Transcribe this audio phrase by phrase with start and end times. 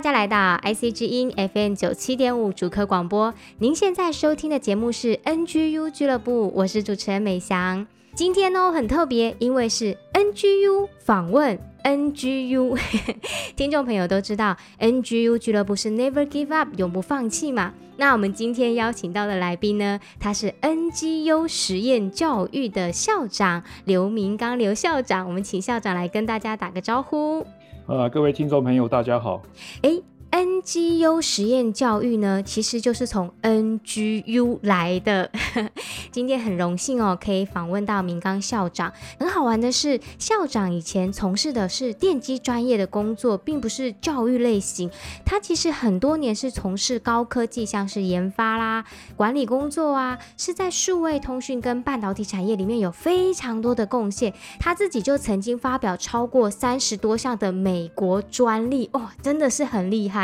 [0.00, 7.86] 大家来到 IC 之音 FM 九七点五主客广播，您现在收听的节目是 NGU 俱乐部，我是主持人美翔。
[8.14, 12.80] 今天呢很特别，因为是 NGU 访问 NGU，
[13.54, 17.74] 听众朋友都知道 NGU 俱乐部是 Never Give Up 永不放弃嘛。
[17.98, 27.46] 那我们今天邀请到的来宾呢，他是 NGU 实验教育的校长刘明刚刘校长，我们请校长来跟大家打个招呼。
[27.90, 29.42] 呃，各位听众朋友，大家好。
[29.82, 30.00] 诶。
[30.30, 35.30] NGU 实验教育呢，其实就是从 NGU 来的。
[36.12, 38.92] 今天很荣幸哦，可以访问到明刚校长。
[39.18, 44.88] 很好玩的是，校长以前从事的是电机专业的工作，并不是教育类型。
[45.24, 48.84] 他其实很多年是从事高科技，像是研发啦、
[49.16, 54.32] 管理工作啊，是在数位通讯跟半导体产业里面有非常多的贡献。
[54.58, 60.19] 他自己就曾经发表超过三十多项的美国专利，哦，真的是很厉害。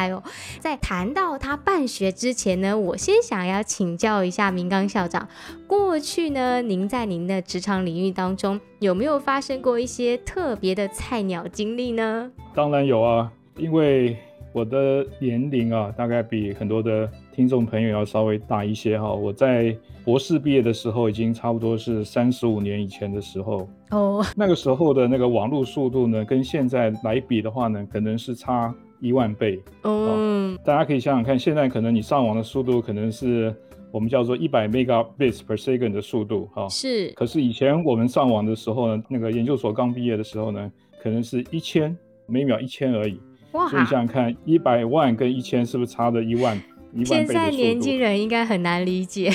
[0.61, 5.29] 在谈到他办学之前呢，我先想要请教一下明刚校长，
[5.67, 12.31] 过去呢，您在您的职场领域当中有没有发生过一些特别的菜鸟经历呢？
[12.55, 14.17] 当然有啊，因为
[14.53, 19.13] 我的年龄啊，大概比很多的听众朋友要稍微大一些哈。
[19.13, 24.25] 我在博士毕业的时候，已经差不多是三十五年以前的时候哦。
[24.35, 28.75] 那个时候的那个网络速度呢，跟现在来比的话呢，可能是差。
[29.01, 33.55] 一万倍，嗯、哦，大家可以想想看，现在可能你上网的速度可能是
[33.91, 37.09] 我们叫做一百 megabits per second 的速度，哈、哦，是。
[37.12, 40.71] 可是以前我们上网的时候呢，那个研究所刚毕业的时候呢，
[41.03, 41.97] 可能是一千
[42.27, 43.21] 每秒一千而已。
[43.53, 46.56] 哇，所以想想看，一百万跟一千是不是差了一万
[46.93, 47.27] 一万倍？
[47.27, 49.31] 现在年轻人应该很难理解，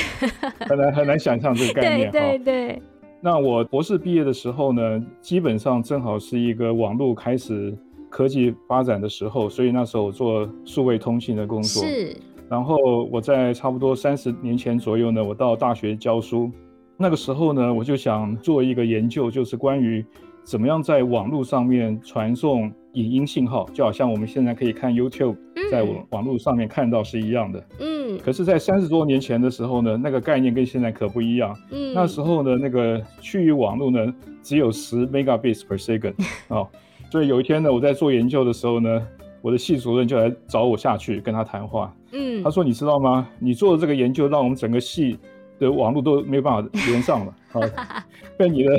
[0.59, 2.09] 很难很难想象这个概念。
[2.13, 2.81] 对对对、哦。
[3.21, 7.75] 那我博士毕业的时候呢，基本上正好是一个网络开始。
[8.11, 11.81] 科技发展的时候，所以那时候我做数位通信的工作。
[11.81, 12.15] 是。
[12.49, 12.77] 然后
[13.09, 16.51] 我在差不多三十年前左右呢，我到大学教书。
[16.97, 20.05] 那个时候呢，我就想做一个研究，就是关于
[20.43, 25.37] 怎么样在网络上面传送影音信号，就好像我们现在可以看 YouTube，
[25.71, 27.65] 在网网络上面看到是一样的。
[27.79, 28.19] 嗯。
[28.19, 31.57] 可是，在三十多年前的时候呢，那个概念跟现在可不一样。
[31.71, 31.93] 嗯。
[31.93, 34.13] 那时候呢，那个区域网络呢，
[34.43, 36.15] 只有十 megabits per second
[36.49, 36.67] 哦。
[37.11, 39.05] 所以有一天呢，我在做研究的时候呢，
[39.41, 41.93] 我的系主任就来找我下去跟他谈话。
[42.13, 43.27] 嗯，他说：“你知道吗？
[43.37, 45.19] 你做的这个研究，让我们整个系
[45.59, 47.35] 的网络都没有办法连上了，
[47.75, 48.05] 啊，
[48.37, 48.77] 被你的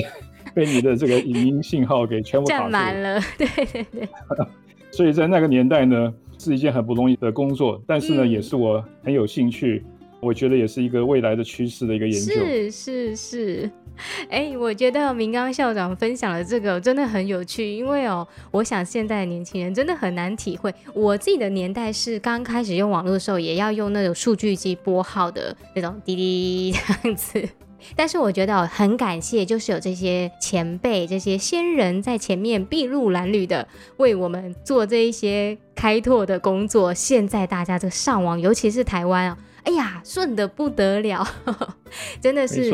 [0.55, 4.09] 被你的这个影音信号给全部占满了。”对对对。
[4.91, 9.85] 所以在那个年代呢，是一件很不容易的工作，但是呢，嗯、也是我很有兴趣，
[10.21, 12.33] 我觉得也是一个未来的趋势的一个研究。
[12.35, 13.71] 是是是。
[14.31, 20.75] 哎、我觉得明刚校长分享的这个真的很有趣，因为哦，我想现在的年轻人真的很难体会。
[20.95, 26.73] 我自己的年代是刚开始用网络的时候，也要用那种数据机拨号的那种滴滴
[27.03, 27.49] 这样子。
[27.97, 33.67] 但是我觉得很感谢，就是有这些前辈、这些先人在前面筚路蓝缕的
[33.97, 36.95] 为我们做这一些开拓的工作。
[36.95, 39.39] 现在大家这个上网，尤其是台湾啊。
[39.65, 41.27] 哎呀，顺的不得了，
[42.21, 42.71] 真的是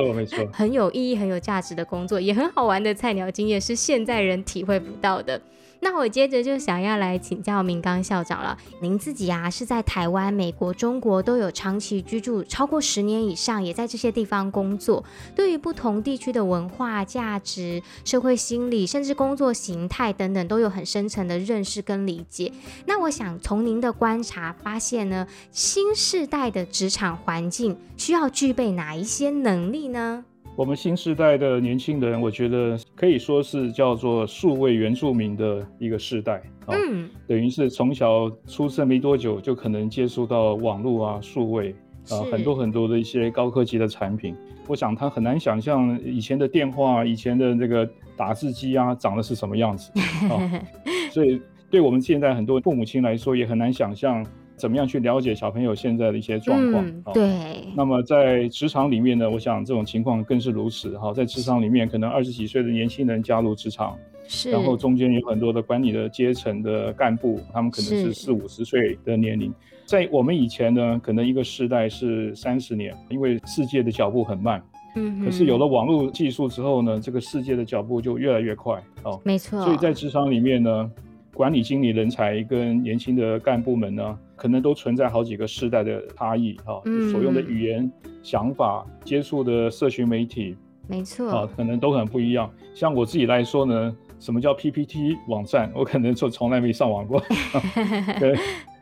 [0.52, 5.40] 很有意义、很有价值的工作，也很好玩的菜鸟经验，是现在人体会不到的。
[5.80, 8.56] 那我接着就想要来请教明刚校长了。
[8.80, 15.04] 您自己啊是在台湾、美国、中国都有长期居住超过十年以上，也在这些地方工作，
[15.34, 22.52] 对于不同地区的文化、价值、社会心理，甚至工作形态等等，都有很深层的认识跟理解。
[22.86, 30.24] 那我想从您的观察发现呢，新世代的职场环境需要具备哪一些能力呢？
[30.58, 41.72] 我们新时代的年轻人，我觉得可以说是叫做数位原住民的一个世代啊，嗯，等于是从小出生没多久就可能接触到网络啊、数位
[42.10, 44.34] 啊，很多很多的一些高科技的产品。
[44.66, 49.92] 我想他很难想象以前的电话、以前的这个打字机啊，长得是什么样子
[50.28, 50.60] 啊，
[51.12, 51.40] 所以
[51.70, 54.26] 对我们现在很多父母亲来说，也很难想象
[54.58, 56.84] 怎么样去了解小朋友现在的一些状况。
[56.84, 57.28] 嗯，对。
[57.76, 60.98] 那么在职场里面呢，我想这种情况更是如此。
[60.98, 63.96] 哈，在职场里面，可能二十几岁的年轻人加入职场，
[64.26, 69.50] 是，然后中间有很多的管理的阶层的干部，他们可能是四五十岁的年龄。
[69.86, 74.62] 在我们以前呢，可能一个世代是三十年，因为世界的脚步很慢。
[74.96, 78.82] 嗯，可是有了网络技术之后呢，这个世界的脚步就越来越快。
[79.04, 79.62] 哦，没错。
[79.62, 80.90] 所以在职场里面呢，
[81.32, 86.56] 管理经理人才跟年轻的干部们呢，可能都存在好几个世代的差异。
[86.64, 86.80] 哈，
[87.10, 87.90] 所用的语言、
[88.22, 90.56] 想法、接触的社群媒体，
[90.86, 91.28] 没错。
[91.28, 92.50] 啊，可能都很不一样。
[92.74, 97.22] 像我自己来说呢，什么叫 PPT 网站，我可能就从来没上网过。
[98.18, 98.34] 跟。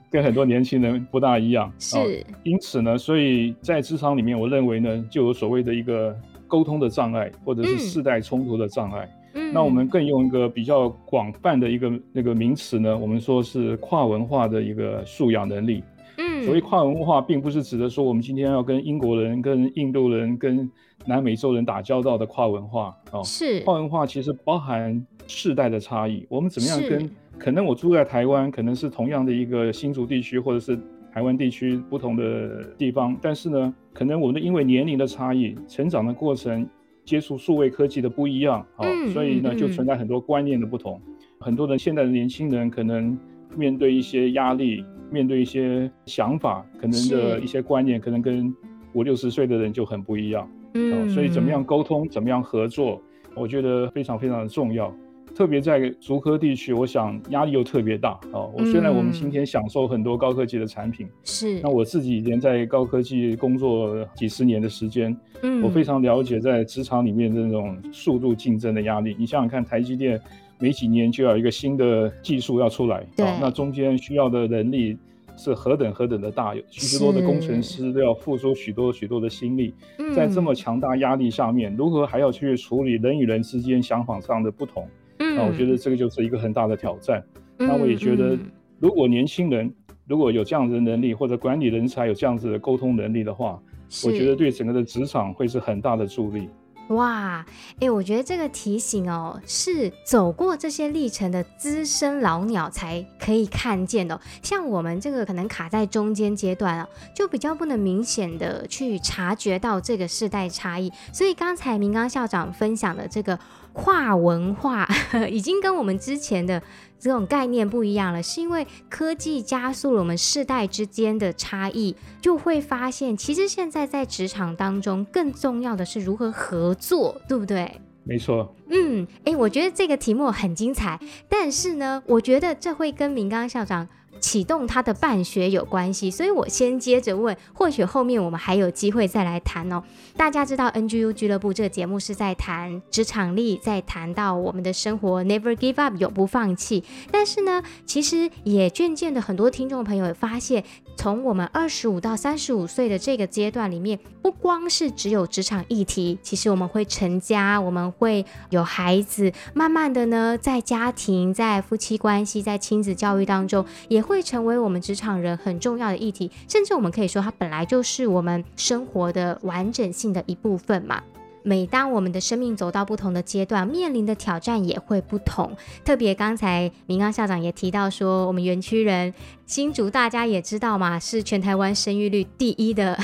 [0.09, 2.07] 跟很多年轻人不大一样，是、哦，
[2.45, 6.17] 因此呢，所以在职场里面，我认为呢，就有所谓的一个
[6.47, 9.07] 沟通的障碍，或者是世代冲突的障碍。
[9.13, 9.16] 嗯，
[9.53, 15.83] 那我们更用一个比较广泛的一个那个名词呢，我们说是跨文化的一个素养能力。
[16.19, 20.71] 嗯，所谓跨文化，并不是指的说我们今天要跟英国人、跟印度人、跟
[21.05, 22.97] 南美洲人打交道的跨文化。
[23.13, 27.11] 哦，是，跨文化其实包含世代的差异，我们怎么样跟？
[27.39, 30.79] 可能我住在台湾，可能是同样的一个新竹地区，或者是
[31.13, 36.67] 台湾地区不同的地方，但是呢，可能我们的因为年龄的差异、成长的过程、
[37.07, 41.01] 接触数位科技的不一样，啊、嗯，所以呢，就存在很多观念的不同。
[41.07, 43.17] 嗯、很多的现在的年轻人可能
[43.57, 48.53] 面对一些压力，面对一些想法，可能的一些观念，可能跟
[48.93, 50.51] 五六十岁的人就很不一样。
[50.75, 53.01] 嗯，所以怎么样沟通，怎么样合作，
[53.37, 54.93] 我觉得非常非常的重要。
[55.37, 58.41] 特别在竹科地区，我想压力又特别大啊。
[58.57, 69.15] 我虽然我们今天享受很多高科技的产品，是、嗯、那我自己以前在高科技工作几十年的时间，嗯，我非常了解在职场里面的那种速度竞争的压力。
[69.19, 70.19] 你想想看，台积电
[70.59, 74.97] 每几年就要一个新的技术要出来，啊，那中间需要的人力
[75.37, 79.75] 是何等何等的大，有许多的工程师都要付出许多许多的心力，
[80.15, 84.89] 在这么强大压力下面，如何还要去处理人与人之间想法上的不同？
[85.19, 87.23] 那我觉得这个就是一个很大的挑战。
[87.59, 88.39] 嗯、那我也觉得，
[88.79, 89.73] 如果年轻人
[90.07, 93.61] 如果有这样子的能力，或者管理人才有这样子的沟通能力的话，
[94.05, 96.49] 我觉得对整个的职场会是很大的助力。
[96.89, 97.45] 哇，
[97.81, 110.93] 哎、我觉得这个提醒哦，是走过这些历程的资深老鸟才可以看见的、像我们这个可能卡在中间阶段啊，就比较不能明显的去察觉到这个世代差异。
[111.13, 113.39] 所以刚才明刚校长分享的这个。
[113.79, 114.89] 跨文化
[115.31, 116.63] 已经跟我们之前的
[116.99, 127.81] 这种概念不一样了，是因为科技加速了我们世代之间的差异，就会发现，其实现在在职场当中更重要的是如何合作，对不对？
[128.05, 128.55] 没错。
[128.71, 130.99] 嗯，诶，我觉得这个题目很精彩，
[131.29, 133.89] 但是呢，我觉得这会跟明刚校长。
[134.21, 139.83] 启动他的办学有关系，所以我先接着问，或许后面我们还有机会再来谈哦。
[140.17, 146.83] 大家知道 NGU 俱乐部这个节目是在谈职场力，在谈到我们的生活 Never give up 永不放弃。
[147.11, 150.65] 但是呢，其实也渐渐的很多听众朋友也发现，
[150.97, 164.07] 从我们二十五到三十五岁的这个阶段里面，不光是只有职场议题，其实我们会成家，我们会有孩子，慢慢的呢，在家庭、在夫妻关系、在亲子教育当中也。
[164.07, 171.03] 会成为我们职场人很重要的议题，甚至我们可以说，它本来就是我们生活的完整性的一部分嘛。
[171.43, 175.57] 每当我们的生命走到不同的阶段，面临的挑战也会不同。
[175.85, 179.13] 特别刚才明刚校长也提到说，我们园区人
[179.47, 182.99] 新竹大家也知道嘛，是全台湾生育率第一的，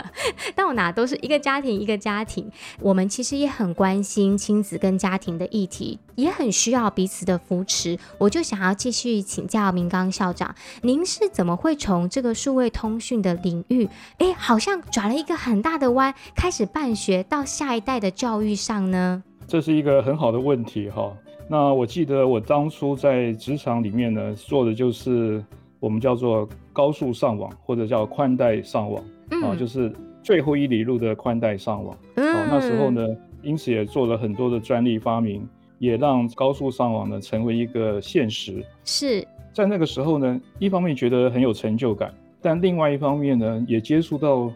[0.54, 2.52] 到哪都是一个家庭一个家庭。
[2.80, 7.98] 我们其实也很关心亲子跟家庭的议题，也很需要彼此的扶持。
[8.18, 13.88] 我就想要继续请教明刚校长，您是怎么会从这个数位通讯的领域，
[14.18, 19.22] 哎，好像转了一个很大的弯，开始办学到下一代的教育上呢？
[19.48, 21.10] 这是一个很好的问题哈。
[21.48, 25.42] 那我记得我当初在职场里面呢，做的就是
[25.80, 29.92] 我们叫做高速上网，或者叫宽带上网，嗯、啊，就是
[30.22, 31.96] 最后一里路的宽带上网。
[32.14, 33.06] 嗯、啊，那时候呢，
[33.42, 38.64] 因此也做了很多的专利发明，也让高速上网呢成为一个现实。
[38.84, 44.52] 是在那个时候呢，一方面觉得很有成就感，但另外一方面呢，也接触到。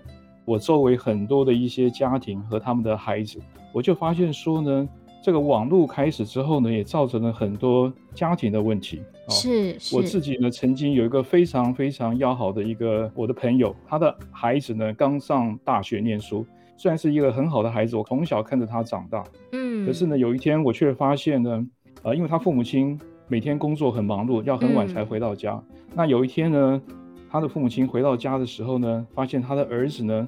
[0.46, 3.38] 我周围很多的一些家庭和他们的孩子，
[3.72, 4.88] 我就发现说呢，
[5.22, 9.00] 这个网络开始之后呢，也造成了很多家庭的问题。
[9.30, 16.44] 是，是我自己呢，曾经有一个非常非常要好的一个我的朋友，他的孩子呢刚上大学念书，
[16.76, 19.24] 虽然是一个很好的孩子，我从小看着他长大。
[19.52, 19.86] 嗯。
[19.86, 21.66] 可是呢，有一天我却发现呢，
[22.02, 25.52] 呃，因为他父母亲每天工作很忙碌，要很晚才回到家。
[25.52, 26.82] 嗯、那有一天呢，
[27.30, 30.26] 他的父母亲回到家的时候呢，发现他的儿子呢，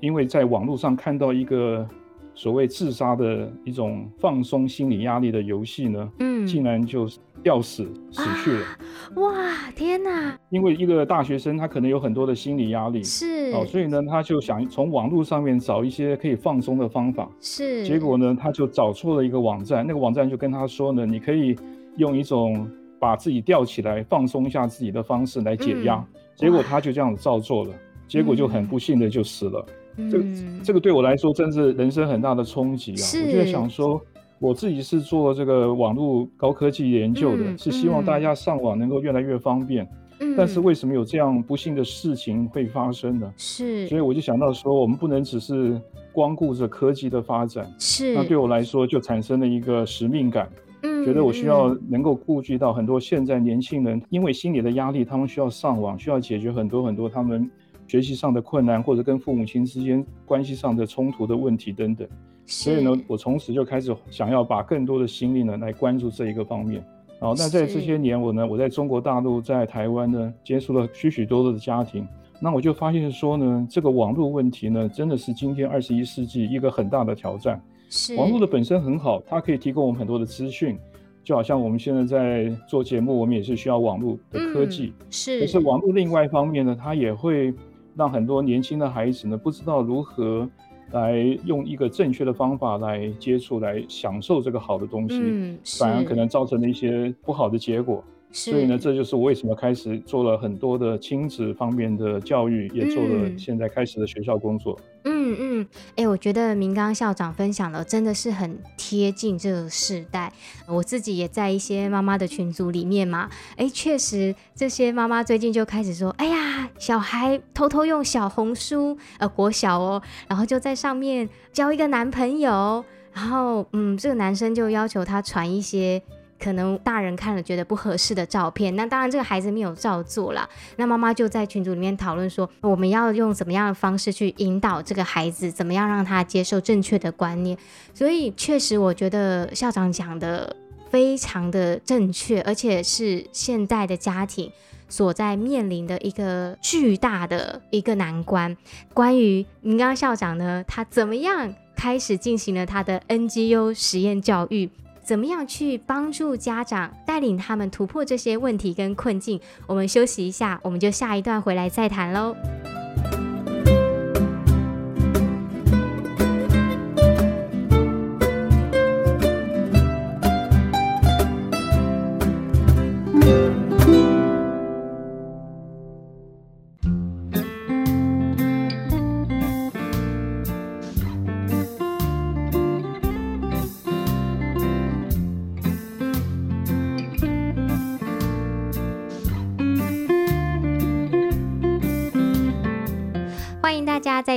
[0.00, 1.88] 因为在网络上看到一个
[2.34, 7.08] 所谓自杀的一种放松心理压力的游戏呢，嗯，竟然就
[7.42, 8.64] 吊死死去了。
[8.64, 8.78] 啊、
[9.16, 10.36] 哇，天哪！
[10.50, 17.84] 因为一个大学生，他可能有很多的心理压力，是哦，所以呢，他就想从网络上面找一些可以放松的方法，是。
[17.84, 21.56] 结果呢，他就找错了一个网站，那个网站就跟他说呢，你可以
[21.98, 25.96] 用一种把自己吊起来放松一下自己的方式来解压。
[25.96, 27.70] 嗯、结果他就这样子照做了，
[28.08, 29.64] 结果就很不幸的就死了。
[29.68, 29.74] 嗯
[30.10, 30.24] 这个
[30.62, 33.04] 这个对我来说真是人生很大的冲击啊！
[33.24, 34.00] 我就在想说，
[34.38, 39.88] 我自己是做这个网络高科技研究的，嗯、是希望大家上网能够越来越方便。
[40.20, 43.32] 嗯、但是为什么有这样不幸的事情会发生呢？
[43.36, 45.80] 是，所以我就想到说，我们不能只是
[46.12, 47.72] 光顾着科技的发展。
[47.78, 50.48] 是，那对我来说就产生了一个使命感。
[50.82, 57.50] 嗯，觉得我需要能够顾及到很多现在年轻人，因为心理的压力，他们需要上网，需要解决很多很多他们。
[57.86, 62.08] 学习上的困难，或者跟父母亲之间关系上的冲突的问题等等，
[62.46, 66.84] 所以呢，我从此就开始想要把更多的心力呢来关注这一个方面。
[67.20, 72.06] 然后，那在这些年，我呢，我在中国大陆，在台湾呢，接触了许许多多的家庭，
[72.40, 77.62] 那我就发现说呢，这个网络问题呢，真的是今天二十一世纪一个很大的挑战。
[77.88, 78.16] 是。
[78.16, 80.76] 网络的本身很好，它可以提供我们很多的资讯，
[81.22, 84.92] 就好像我们现在在做节目，我们也是需要网络的科技。
[84.98, 85.40] 嗯、是。
[85.40, 87.54] 可是网络另外一方面呢，它也会。
[87.94, 90.48] 让很多年轻的孩子呢，不知道如何
[90.92, 98.02] 来用一个正确的方法来接触、来享受这个好的东西，嗯、反而可能造成了一些不好的结果。
[98.36, 104.76] 所以呢，这就是我为什么开始做了很多的亲子方面的教育，也做了现在开始的学校工作。
[105.04, 110.32] 嗯嗯，哎、欸，我觉得明刚校长分享的真的是很贴近这个时代。
[110.66, 126.02] 我自己也在一些妈妈的群组里面嘛，哎、欸，确实这些妈妈最近就开始说，哎呀，小孩偷偷用小红书，呃，国小哦，然后就在上面交一个男朋友，然后嗯，这个男生就要求他传一些。
[126.38, 130.48] 可能大人看了觉得不合适的照片，那当然这个孩子没有照做啦。
[130.76, 137.56] 那妈妈就在群组里面讨论说，我们要用怎么样的方式去引导这个孩子，怎么样让他接受正确的观念。
[137.94, 140.54] 所以确实，我觉得校长讲的
[140.90, 144.50] 非常的正确，而且是现在的家庭
[144.88, 148.56] 所在面临的一个巨大的一个难关。
[148.92, 154.70] 关于您刚刚校长呢，他怎么样开始进行了他的 NGU 实验教育？
[155.04, 159.38] 怎么样去帮助家长，带领他们突破这些问题跟困境？
[159.66, 162.34] 我们休息一下，我们就下一段回来再谈喽。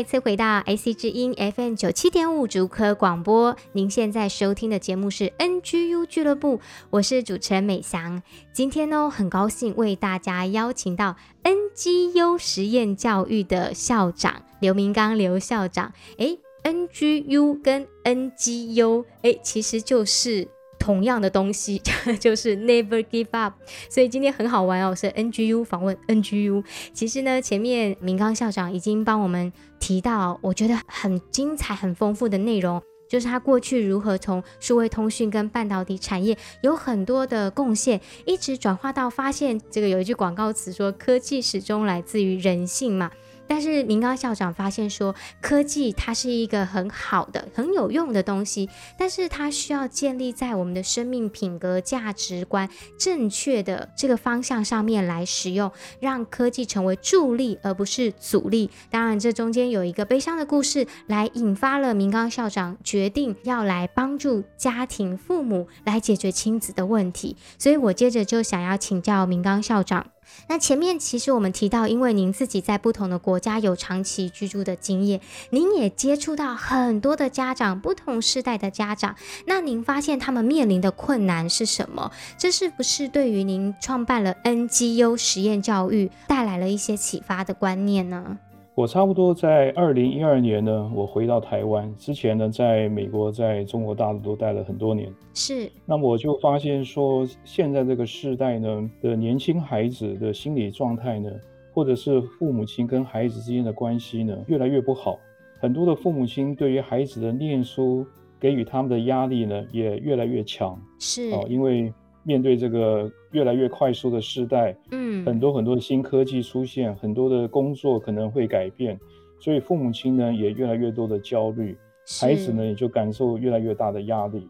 [0.08, 8.24] 次回到 IC 之音 FM 九七点五竹科广播，您现在收听的节目是 NGU 俱乐部，我是主持人美翔。
[8.54, 15.92] 今天呢，很高兴为大家邀请到 NGU 实验教育的校长刘明刚刘校长。
[16.20, 20.48] 诶，NGU 跟 NGU，诶，其实就是。
[20.88, 21.82] 同样的东西
[22.18, 23.56] 就是 Never Give Up，
[23.90, 26.64] 所以今天很好玩哦，是 NGU 访问 NGU。
[26.94, 29.52] 其实呢，前面明刚校长已经帮我们
[29.82, 43.12] 提到，我觉得很精彩、很丰富的内容，就是他过去如何从数位通讯跟半导体产业有很多的贡献，一直转化到发现这个有一句广告词说，科技始终来自于人性嘛。
[43.48, 58.70] 但是明刚校长发现说，科技它是一个很好的、很有用的东西，但是它需要建立在我们的生命品格、价值观正确的这个方向上面来使用，让科技成为助力而不是阻力。
[58.90, 67.38] 当然，这中间有一个悲伤的故事，来引发了明刚校长决定要来帮助家庭父母来解决亲子的问题。
[67.58, 70.08] 所以我接着就想要请教明刚校长。
[70.48, 75.20] 那前面其实我们提到，因为您自己在不同的国家有长期居住的经验，
[75.50, 79.16] 您也接触到很多的家长，不同世代的家长。
[79.46, 82.12] 那您发现他们面临的困难是什么？
[82.38, 88.38] 这是不是对于您创办了 NGU 实验教育带来了一些启发的观念呢？
[88.78, 95.12] 我差不多在二零一二年呢，我回到台湾之前呢，在美国、在中国大陆都待了很多年。
[95.34, 95.68] 是。
[95.84, 101.32] 那么我就发现说，现在这个世代呢的年轻孩子的心理状态呢，
[101.74, 105.18] 或者是父母亲跟孩子之间的关系呢，越来越不好。
[105.60, 108.06] 很多的父母亲对于孩子的念书
[108.40, 110.80] 给予他们的压力呢，也越来越强。
[111.00, 111.32] 是。
[111.32, 111.92] 哦，因为。
[112.28, 119.00] 面对这个越来越快速的时代，嗯，很多很多的新科技出现，很多的工作可能会改变，
[119.40, 121.78] 所以父母亲呢也越来越多的焦虑，
[122.20, 124.46] 孩子呢也就感受越来越大的压力。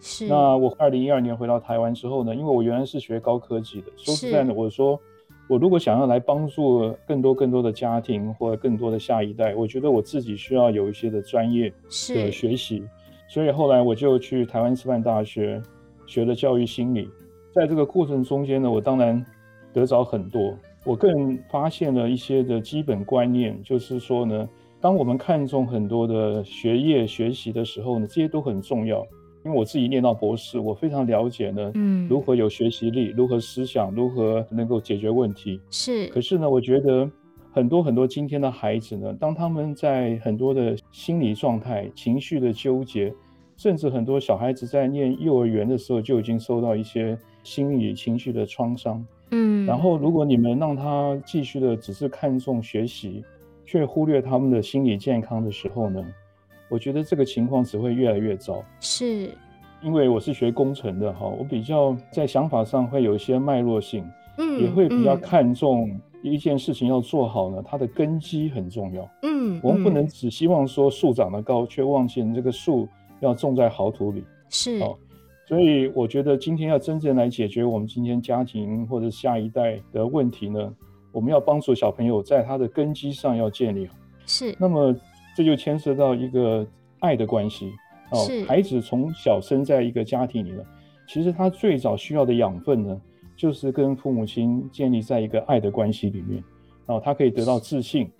[0.00, 0.28] 是。
[0.28, 4.96] 那我二零一二年回到台湾之后呢，因为我原来是学高科技的，说实在的，我说
[5.48, 11.68] 我如果想要来帮助更多更多的家庭或者更多的下一代，我觉得我自己需要有一些的专业
[12.14, 12.84] 的学习，
[13.28, 15.60] 所以后来我就去台湾师范大学。
[16.08, 17.06] 学了教育心理，
[17.52, 19.22] 在这个过程中间呢，我当然
[19.74, 20.56] 得着很多。
[20.84, 24.48] 我更发现了一些的基本观念，就是说呢，
[24.80, 29.06] 当我们看重很多的学业学习的时候呢，这些都很重要。
[29.44, 35.60] 因为我自己念到博士，我非常了解呢，嗯，如何有学习力，如何思想，如何能够解决问题。
[35.70, 36.06] 是。
[36.06, 37.08] 可是呢，我觉得
[37.52, 43.12] 很多很多今天的孩子呢，当他们在很多的心理状态、情绪的纠结。
[43.58, 53.24] 甚至很多小孩子在念幼儿园的时候就已经受到一些心理情绪的创伤，嗯，然后如果你们让他继续的只是看重学习，
[53.66, 56.00] 却忽略他们的心理健康的时候呢，
[56.68, 58.64] 我觉得这个情况只会越来越糟。
[58.78, 59.28] 是，
[59.82, 72.88] 因为我是学工程的哈，我比较在想法上会有一些脉络性，嗯，也会比较看重一件事情要做好呢，它的根基很重要，嗯，我们不能只希望说树长得高，却忘记这个树。
[73.20, 74.96] 要种在好土里，是哦，
[75.46, 80.72] 所以我觉得今天要真正来解决我们今天家庭或者下一代的问题呢，
[81.10, 83.94] 我们要帮助小朋友在他的根基上要建立好。
[84.26, 84.94] 是，那么
[85.34, 86.66] 这就牵涉到一个
[87.00, 87.72] 爱的关系
[88.10, 88.26] 哦。
[88.46, 90.64] 孩子从小生在一个家庭里了，
[91.08, 93.00] 其实他最早需要的养分呢，
[93.34, 96.44] 就是跟父母亲建立在一个爱的关系里面，
[96.86, 98.10] 哦，他可以得到自信，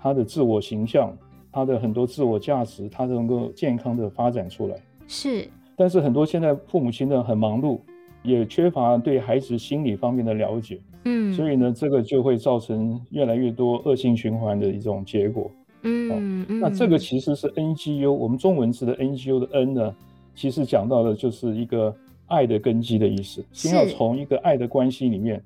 [0.00, 1.16] 他的自我形象。
[1.58, 4.76] 他的很多自我价值，他都能够健康的发展出来。
[5.08, 7.80] 是，但是很多现在父母亲呢很忙碌，
[8.22, 10.78] 也缺乏对孩子心理方面的了解。
[11.04, 15.50] 嗯，所以呢，这个就会造成越来越多恶性循环的一种结果。
[15.82, 19.96] 嗯，哦，那这个其实是 NGU，我们中文字的 NGU 的 N 呢，
[20.36, 21.92] 其实讲到的就是一个
[22.26, 23.44] 爱的根基的意思。
[23.52, 25.42] 先要从一个爱的关系里面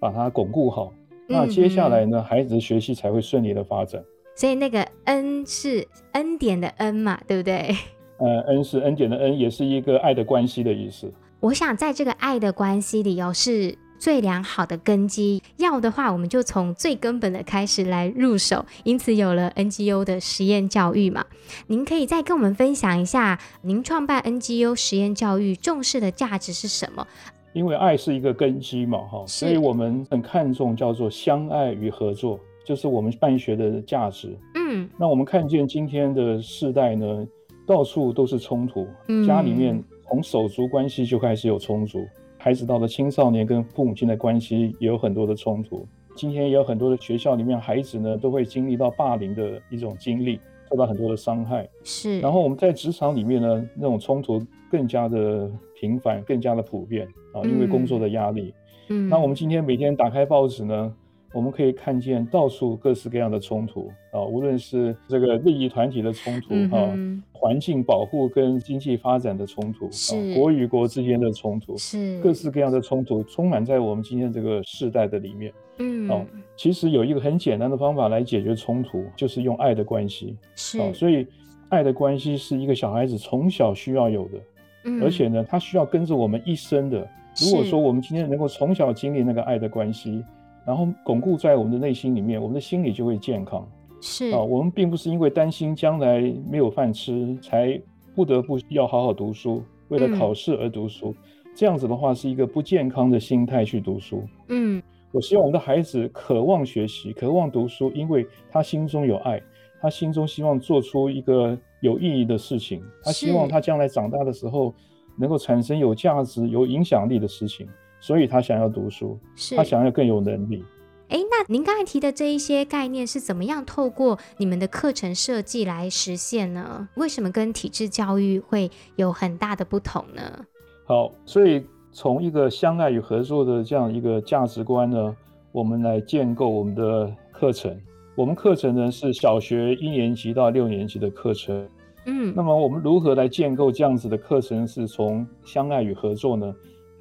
[0.00, 0.92] 把它巩固好，
[1.28, 4.02] 那接下来呢，孩子的学习才会顺利的发展。
[4.34, 7.76] 所以那个恩是恩典的恩嘛，对不对？
[8.18, 11.12] 呃，恩是恩典的恩，也是一个爱的关系的意思。
[11.40, 15.42] 我想在这个爱的关系里哦，是最良好的根基。
[15.56, 18.64] 要的话，我们就从最根本的开始来入手。
[18.84, 21.24] 因此有了 NGU 的实验教育嘛。
[21.66, 27.06] 您可以再跟我们分享一下，您创办 NGU 实验教育重视的价值是什么？
[27.52, 32.38] 因为爱是一个根基嘛，哈，所以我们很看重叫做相爱与合作。
[32.64, 34.36] 就是我们办学的价值。
[34.54, 37.26] 嗯，那我们看见今天的世代呢，
[37.66, 38.86] 到处都是冲突。
[39.08, 42.04] 嗯，家里面从手足关系就开始有冲突，
[42.38, 45.86] 孩子到了青少年跟父母亲的关系也有很多的冲突。
[46.14, 50.38] 今天也有很多的学校里面，孩子呢都会经历到霸凌的一种经历，
[50.70, 51.66] 受到很多的伤害。
[51.84, 52.20] 是。
[52.20, 54.38] 然后我们在职场里面呢，那种冲突
[54.70, 58.52] 更加的频繁，更加的普遍啊，因为工作的压力。
[58.88, 59.08] 嗯。
[59.08, 60.94] 那我们今天每天打开报纸呢，
[61.32, 66.92] 我们可以看见到处各式各样的冲突啊，无论是这个利益团体的冲突啊，
[67.32, 75.52] 环境保护跟经济发展的冲突，啊，国与国之间的冲突，是各式各样的冲突充满在我们今天这个世代的里面。
[75.78, 80.36] 嗯，啊，其实有一个很简单的方法来解决冲突，就是用爱的关系。
[80.54, 81.26] 是啊，所以
[81.70, 84.38] 爱的关系是一个小孩子从小需要有的，
[84.84, 87.08] 嗯，而且呢，他需要跟着我们一生的。
[87.40, 90.22] 如果说我们今天能够从小经历那个爱的关系。
[90.66, 93.66] 然后巩固在我们的内心里面，我们的心理就会健康。
[94.00, 96.20] 是啊，我们并不是因为担心将来
[96.50, 97.80] 没有饭吃，才
[98.14, 101.10] 不得不要好好读书，为了考试而读书。
[101.10, 101.16] 嗯。
[101.54, 104.22] 这样子的话，是一个不健康的心态去读书。
[104.48, 109.38] 嗯，我希望我们的孩子渴望学习，渴望读书，因为他心中有爱，
[109.78, 114.72] 他心中希望做出一个有意义的事情，他希望他将来长大的时候
[115.18, 117.68] 能够产生有价值、有影响力的事情。
[118.02, 120.64] 所以他想要读书，是他想要更有能力。
[121.08, 126.88] 哎，那您刚才提的这一些概念是怎么样透过你们的课程设计来实现呢？
[126.96, 130.44] 为什么跟体制教育会有很大的不同呢？
[130.84, 135.16] 好，所以从一个相爱与合作的这样一个价值观呢，
[135.52, 137.78] 我们来建构我们的课程。
[138.16, 141.68] 我们课程呢是小学一年级到六年级的课程。
[142.06, 144.66] 嗯，那么我们如何来建构这样子的课程？
[144.66, 146.52] 是从相爱与合作呢？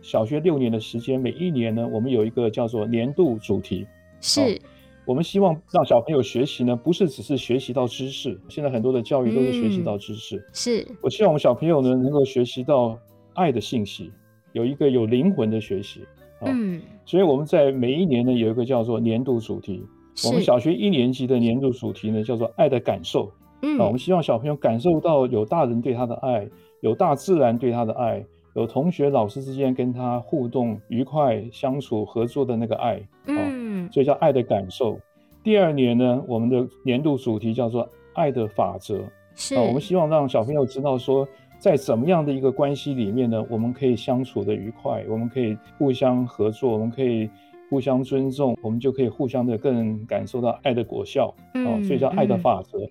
[0.02, 3.86] 小学六年的时间，每一年呢，我们有一个叫做年度主题。
[4.20, 4.60] 是，
[5.06, 8.40] 我们希望让小朋友学习呢，不是只是学习到知识。
[8.50, 10.38] 现在很多的教育都是学习到知识。
[10.38, 12.98] 嗯、是，我希望我们小朋友呢，能够学习到
[13.34, 14.12] 爱的信息，
[14.54, 16.02] 有一个有灵魂的学习。
[16.42, 19.84] 嗯，所以我们在每一年呢，有一个叫做年度主题。
[20.26, 23.32] 我们小学一年级的年度主题呢，叫做爱的感受。
[23.62, 26.48] 嗯，我们希望小朋友感受到有大人对他的爱，
[26.82, 33.02] 有大自然对他的爱，有同学老师之间跟他互动愉快相处合作的那个爱。
[33.26, 35.00] 嗯，所以叫爱的感受。
[35.44, 39.02] 第二年呢，我们的年度主题叫做爱的法则。
[39.36, 47.30] 是，我们希望让小朋友知道说，在怎么样的一个关系里面呢，我们可以相处的愉快，我们可以互相合作，我们可以
[47.70, 51.34] 互相尊重，我们就可以互相的更感受到爱的果效。
[51.54, 52.80] 嗯，所以叫爱的法则。
[52.80, 52.90] 嗯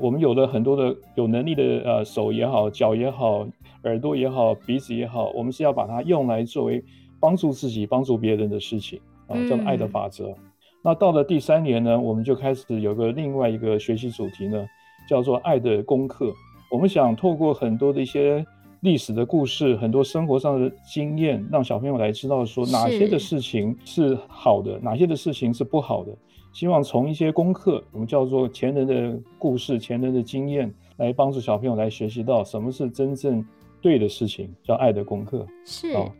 [0.00, 3.44] 我们有了很多的有能力的呃手也好，脚也好，
[3.84, 6.84] 耳朵也好，鼻子也好，我们是要把它用来作为
[7.20, 10.28] 帮助自己、帮助别人的事情啊，叫做爱的法则。
[10.28, 10.36] 嗯、
[10.82, 14.66] 那到了第三年呢，我们就开始有个另外一个学习主题呢，
[15.08, 16.32] 叫做爱的功课。
[16.70, 18.44] 我们想透过很多的一些
[18.80, 26.14] 历史的故事，很多生活上的经验，让小朋友来知道说哪些的事情是好的，哪些的事情是不好的。
[26.52, 33.44] 希望从一些功课，我们叫做前人的故事、前人的经验，来帮助小朋友来学习到什么是真正
[33.80, 35.46] 对的事情，叫爱的功课。
[35.64, 35.92] 是。
[35.94, 36.12] 好，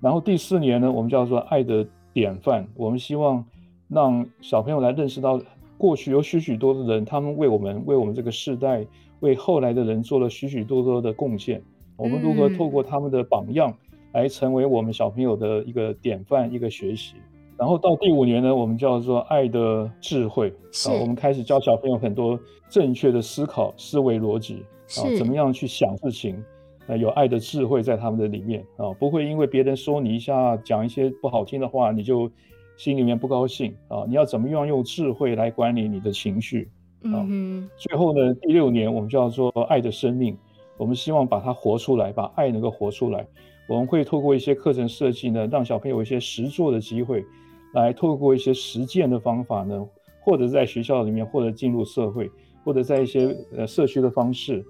[0.00, 2.66] 然后第四年呢，我们叫做爱的典范。
[2.74, 3.44] 我们希望
[3.88, 5.40] 让小朋友来认识到，
[5.76, 8.86] 过去有许许多多的人，他们为我们、为我们这个世代、
[9.20, 11.62] 为后来的人做了许许多多的贡献。
[11.96, 13.72] 我们如何透过他们的榜样，
[14.12, 17.14] 来成为我们小朋友的一个典范、一个学习。
[17.56, 20.52] 然后到第五年呢，我们叫做爱的智慧
[20.88, 24.64] 啊，我们开始教小朋友很多正确的思考、思维逻辑
[24.98, 26.44] 啊，怎么样去想事情，
[26.86, 32.30] 啊，有爱的智慧在他们的里面啊，不会因为别人说你一下，讲一些不好听的话，你就
[32.76, 34.04] 心里面不高兴啊。
[34.06, 36.70] 你要怎么样用智慧来管理你的情绪
[37.04, 37.24] 啊？
[37.28, 40.36] 嗯，最后呢，第六年我们叫做爱的生命，
[40.76, 43.26] 我们希望把它活出来，把爱能够活出来。
[43.68, 47.24] 我们会透过一些课程设计呢，让小朋友有一些实做的机会。
[47.72, 49.84] 来透过一些实践的方法呢，
[50.20, 52.30] 或者在学校里面，或者进入社会，
[52.62, 54.64] 或者在一些呃社区的方式，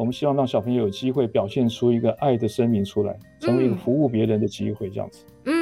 [0.00, 5.26] 我们希望让小朋友有机会表现出一个爱的声明出来，成为一个服务别人的机会，这样子。
[5.44, 5.59] 嗯嗯，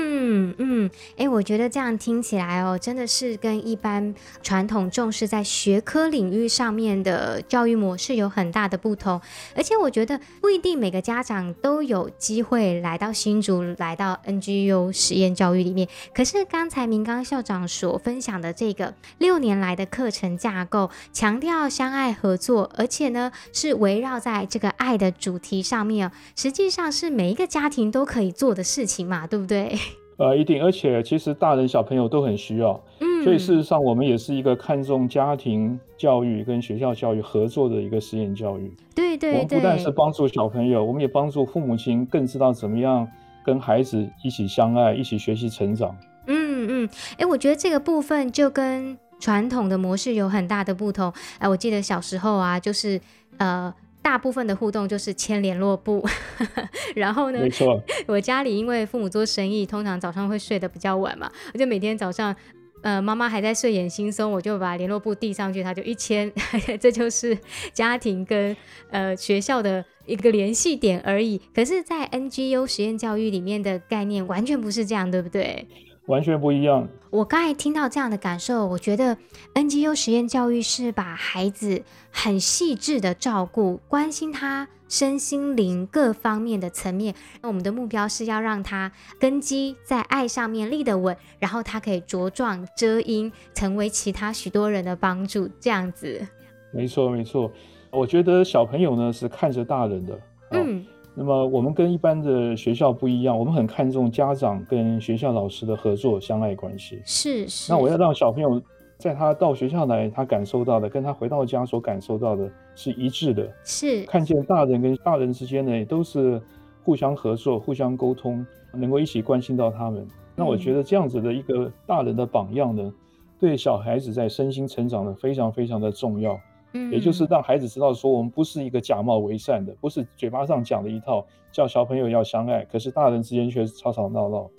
[0.59, 9.21] 嗯哎、我觉得这样听起来哦，真的是跟一般传统重视在学科领域上面的教育模式有很大的不同。
[9.55, 15.89] 而且我觉得不一定每个家长都有机会来到新竹，来到 NGU 实验教育里面。
[16.15, 29.79] 可是刚才明刚校长所分享的这个六年来的课程架构，强调相爱合作，而且呢是围绕在这个爱的主题上面，实际上是每一个家庭都可以做的事情嘛，对不对？
[30.19, 38.69] 呃，一定，而且其实大人小朋友都很需要，嗯，所以事实上我们也是一个看重家庭教育跟学校教育合作的一个实验教育。
[38.97, 43.07] 对对对，我们不但是帮助小朋友，我们也帮助父母亲更知道怎么样
[43.45, 45.97] 跟孩子一起相爱，一起学习成长。
[46.27, 51.13] 嗯嗯，哎，我觉得这个部分就跟传统的模式有很大的不同。
[51.39, 53.01] 哎，我记得小时候啊，就是
[53.37, 53.73] 呃。
[54.09, 56.03] 大部分的互动就是签联络簿，
[56.97, 62.35] 然后呢，没错，我家里因为父母做生意，通常早上会睡得比较晚嘛，我就每天早上，
[62.83, 66.33] 呃，妈妈还在睡眼惺忪，我就把联络簿递上去，他就一签，
[66.81, 67.37] 这就是
[67.75, 68.57] 家庭跟
[68.91, 71.39] 呃学校的一个联系点而已。
[71.55, 75.69] 可是，在 NGU 实验教育里面的概念完全不是这样，对不对？
[76.09, 76.87] 完全不一样。
[77.11, 79.17] 我刚才听到这样的感受，我觉得
[79.55, 87.15] NGU 实验教育是把孩子很细致的照顾，关心他身心灵各方面的层面。
[87.41, 95.49] 那我们的目标是要让他根基在爱上面立得稳，然后他可以茁壮遮阴，成为其他许多人的帮助。
[95.61, 96.27] 这样子。
[96.73, 97.51] 没错，没错。
[97.91, 100.21] 我觉得小朋友呢是看着大人的。
[100.53, 100.85] 嗯。
[101.21, 107.03] 那么我们跟一般的学校不一样，我们很看重家长跟学校老师的合作相爱关系。
[107.05, 107.73] 是是。
[107.73, 108.63] 那我要让小朋友
[108.99, 113.53] 在他到学校来，他感受到的跟他回到家所感受到的是一致的。
[113.65, 114.05] 是。
[114.05, 116.41] 看见大人跟大人之间呢，都是
[116.85, 120.07] 互相合作、互相沟通，能够一起关心到他们。
[120.37, 122.93] 那我觉得这样子的一个大人的榜样呢，
[123.41, 126.39] 对小孩子在身心成长呢，非常非常的重要。
[126.73, 134.51] 嗯，也就是让孩子知道说，我们不是一个假冒为善的，不是嘴巴上讲的一套，叫小朋友要相爱，可是大人之间却是吵吵闹闹。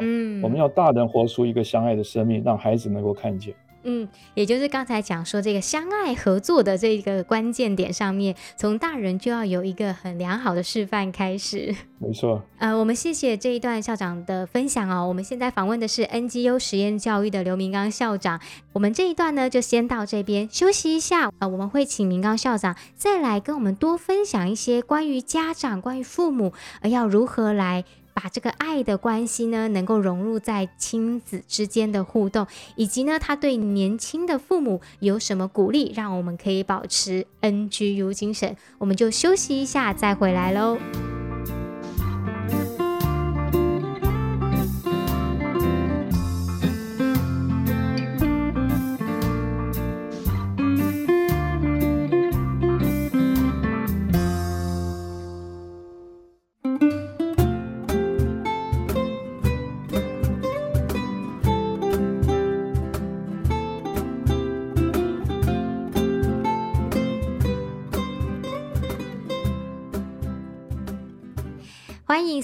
[0.00, 3.54] 嗯，我们要大人活出一个相爱的生命，让孩子能够看见。
[3.88, 11.72] 嗯，也就是刚才讲说这个相爱合作的这个关键点上面，从大人就要有一个很良好的示范开始。
[11.98, 12.42] 没错。
[12.58, 15.06] 呃，我们谢谢这一段校长的分享哦。
[15.06, 18.40] 我们现在访问的是 NGU 实验教育的刘明刚校长。
[18.72, 27.84] 我们这一段呢，就先到这边休息一下啊，呃，我们会请明刚校长再来跟我们多分享一些关于家长、关于父母，呃，要如何来。
[28.16, 38.56] 把这个爱的关系呢，能够融入在亲子之间的互动，以及呢，他对年轻的父母有什么鼓励，让我们可以保持 NGU 精神。
[38.78, 40.78] 我们就休息一下，再回来喽。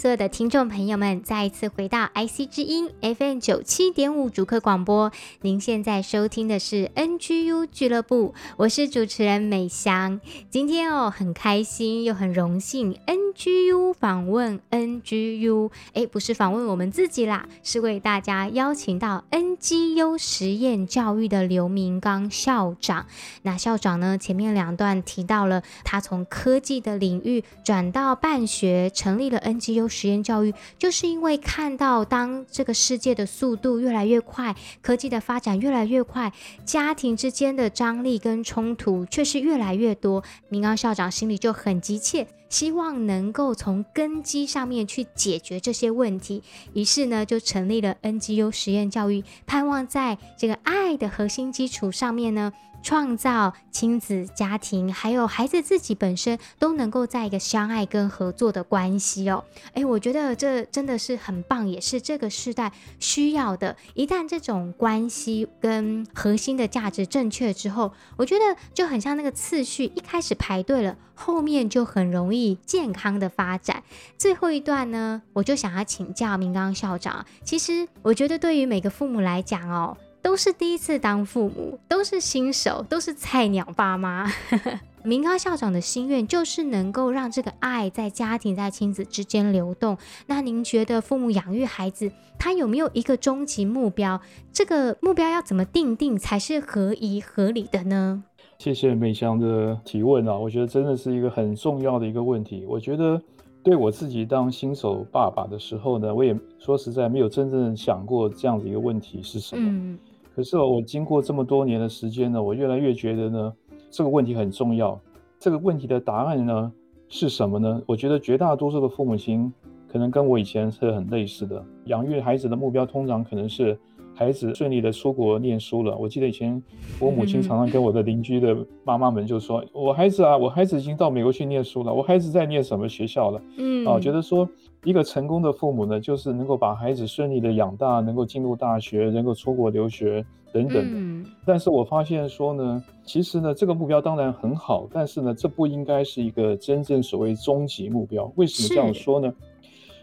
[0.03, 5.13] 所有的听众朋友们再一次回到 IC 之音 FM 九七点五主客广播。
[5.43, 10.21] 您现在收听的是 NGU 俱乐部，我是主持人美香。
[10.51, 23.07] 今天哦，很开心又很荣幸，NGU 访问 NGU，哎，不是访问我们自己啦，是为大家邀请到 NGU 实验教育的刘明刚校长。
[23.43, 36.33] 那校长呢，前面两段提到了他从科技的领域转到办学，成立了 NGU 实验教育，就是因为看到当这个世界的速度越来越快，科技的发展越来越快，
[36.65, 40.25] 家庭之间的张力跟冲突却是越来越多。
[40.49, 52.53] 明刚校长心里就很急切，希望能够从根基上面去解决这些问题，于是呢，就成立了 NGU 实验教育，盼望在这个爱的核心基础上面呢。
[52.83, 59.45] 创造亲子、家庭，还有孩子自己本身都能够在一个相爱跟合作的关系哦。
[59.75, 63.77] 诶，我觉得这真的是很棒，也是这个时代需要的。
[63.95, 73.83] 一旦这种关系跟核心的价值正确之后，我觉得就很像那个次序，一开始排对了，后面就很容易健康的发展。
[74.19, 77.25] 最后一段呢，我就想要请教明刚校长。
[77.45, 79.97] 其实我觉得对于每个父母来讲哦。
[80.23, 84.31] 都是第一次当父母，都是新手，都是菜鸟爸妈。
[85.05, 89.99] 明高校长的心愿就是能够让这个爱在家庭、在亲子之间流动。
[90.29, 94.21] 那您觉得父母养育孩子，他有没有一个终极目标？
[94.53, 98.23] 这个目标要怎么定定才是合宜合理的呢？
[98.59, 102.65] 谢谢美香的提问啊，我觉得真的是一个很重要的一个问题。
[102.69, 103.21] 我觉得
[103.65, 109.69] 对我自己当新手爸爸的时候呢，我也说实在没有真正想过这样子一个问题是什么。
[109.69, 109.99] 嗯
[110.35, 113.53] 可是我经过这么多年的时间呢，我越来越觉得呢，
[113.91, 114.99] 这个问题很重要。
[115.39, 116.73] 这个问题的答案呢
[117.09, 117.83] 是什么呢？
[117.87, 119.53] 我觉得绝大多数的父母亲
[119.87, 123.79] 可能跟我以前是很类似的，养育孩子的目标通常可能是。
[124.15, 125.97] 孩子顺利的出国念书了。
[125.97, 126.63] 我记得以前
[127.01, 131.93] 我母亲常常跟我的邻居的妈妈们就说：“我孩子啊，我孩子已经到美国去念书了。
[131.93, 134.49] 我孩子在念什么学校了？”嗯，啊，觉得说
[134.85, 140.91] 一个成功的父母呢，就是能够把孩子顺利的养大，能够进入大学，能够出国留学等等的。
[140.93, 148.31] 嗯，但是我发现说呢，其实呢，这个目标当然很好，但是呢，这不应该是一个真正所谓终极目标。
[148.37, 149.33] 为什么这样说呢？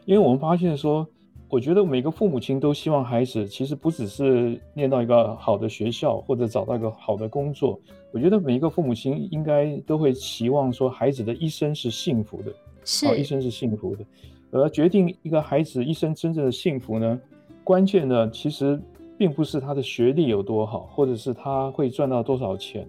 [0.06, 1.08] 因为我们发现说。
[1.52, 7.80] 我觉得每个父母亲都希望孩子其实不只是念到一个好的学校或者找到一个好的工作。
[8.12, 12.54] 我觉得每一个父母亲应该都会期望说孩子的一生是幸福的，
[12.86, 14.06] 是，一生是幸福的。
[14.52, 17.20] 而决定一个孩子一生真正的幸福呢，
[17.64, 18.80] 关键呢其实
[19.18, 22.88] 并不是他的学历有多好，或者是他会赚到多少钱。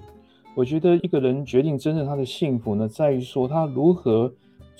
[0.54, 4.30] 我觉得一个人决定真正他的幸福呢，在于说他如何。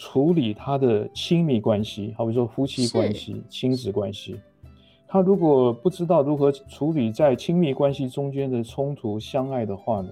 [0.01, 4.35] 处理他的亲密关系，好比说夫妻关系、亲子关系，
[5.07, 10.09] 他如果不知道如何处理在亲密关系中间的冲突、相爱的话呢，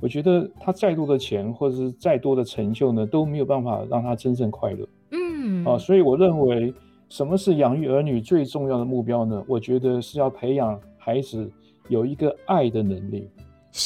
[0.00, 4.88] 我觉得他再多的钱或者是再多的成就呢，都没有办法让他真正快乐。
[5.12, 6.74] 嗯，啊，所以我认为，
[7.08, 9.44] 什么是养育儿女最重要的目标呢？
[9.46, 11.48] 我觉得是要培养孩子
[11.88, 13.30] 有一个爱的能力，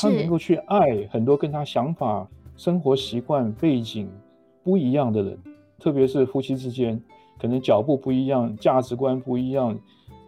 [0.01, 4.09] 他能够去爱很多跟他想法、生活习惯、背景。
[4.66, 5.38] 不一样的人，
[5.79, 7.00] 特别是夫妻之间，
[7.38, 9.79] 可能脚步不一样，价值观不一样，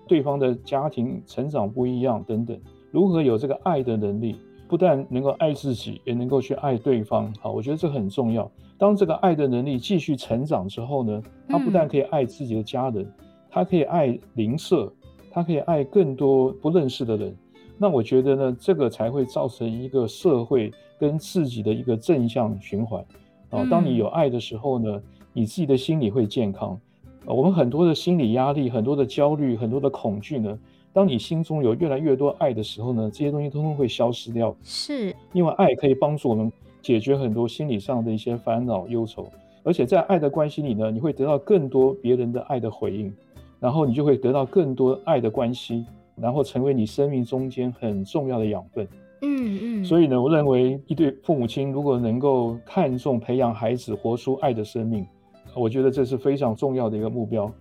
[0.06, 2.56] 对方的家庭成长不一样等等。
[2.92, 4.36] 如何有这个爱的能力，
[4.68, 7.34] 不但能够爱自己，也能够去爱对方。
[7.40, 8.48] 好，我觉得这很重要。
[8.78, 13.12] 当这个爱的能力继续成长之后呢，他不但可以爱自己的家人，
[13.50, 14.92] 他可以爱邻舍，
[15.32, 17.36] 他可以爱更多不认识的人。
[17.76, 23.04] 那我觉得呢，这个才会造成一个社会跟自己的一个正向循环。
[23.50, 26.78] 啊，当你有爱的时候呢，你自己的心理会健康。
[27.26, 30.58] 啊，我们很多的心理压力、很多的焦虑、很多的恐惧呢，
[30.92, 34.54] 当你心中有越来越多爱的时候呢，这些东西通通会消失掉。
[34.62, 39.30] 是，因为爱可以帮助我们解决很多心理上的一些烦恼、忧愁，
[39.62, 43.12] 而且在爱的关系里呢，你会得到更多别人的爱的回应，
[43.60, 45.84] 然后你就会得到更多爱的关系。
[46.20, 48.84] 然后成为你生命中间很重要的养分。
[49.22, 49.84] 嗯嗯。
[49.84, 55.06] 所以呢，我认为一对父母亲如果能够看重培养孩子活出爱的生命，
[55.54, 57.52] 我觉得这是非常重要的一个目标。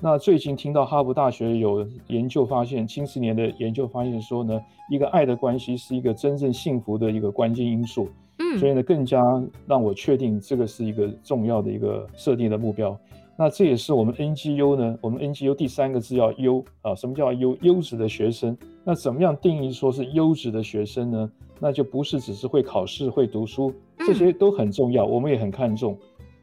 [0.00, 8.08] 那最近听到哈佛大学有研究发现，青少年的研究发现说呢，一个爱的关系是一个真正幸福的一个关键因素。
[8.38, 8.58] 嗯。
[8.58, 9.22] 所以呢，更加
[9.66, 12.98] 让我确定这个是一个重要的一个设定的目标。
[13.38, 17.54] 那这也是我们 NGU 呢，我们 NGU 第三个字叫优啊，什么叫优？
[17.60, 18.56] 优质的学生。
[18.82, 21.30] 那怎么样定义说是优质的学生呢？
[21.60, 25.98] 那就不是只是会考试、会读书，这些都很重要，我们也很看重。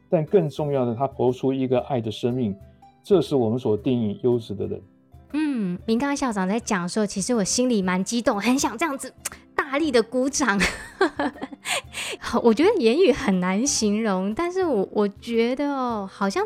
[0.08, 2.54] 但更重要的，他活出一个爱的生命，
[3.02, 4.80] 这是我们所定义优质的人。
[5.32, 9.12] 嗯，明刚校长在讲的时候，其实我心里蛮激动，很想这样子
[9.56, 10.60] 大力的鼓掌。
[12.44, 16.44] 我觉得言语很难形容，但是我我觉得哦，好像。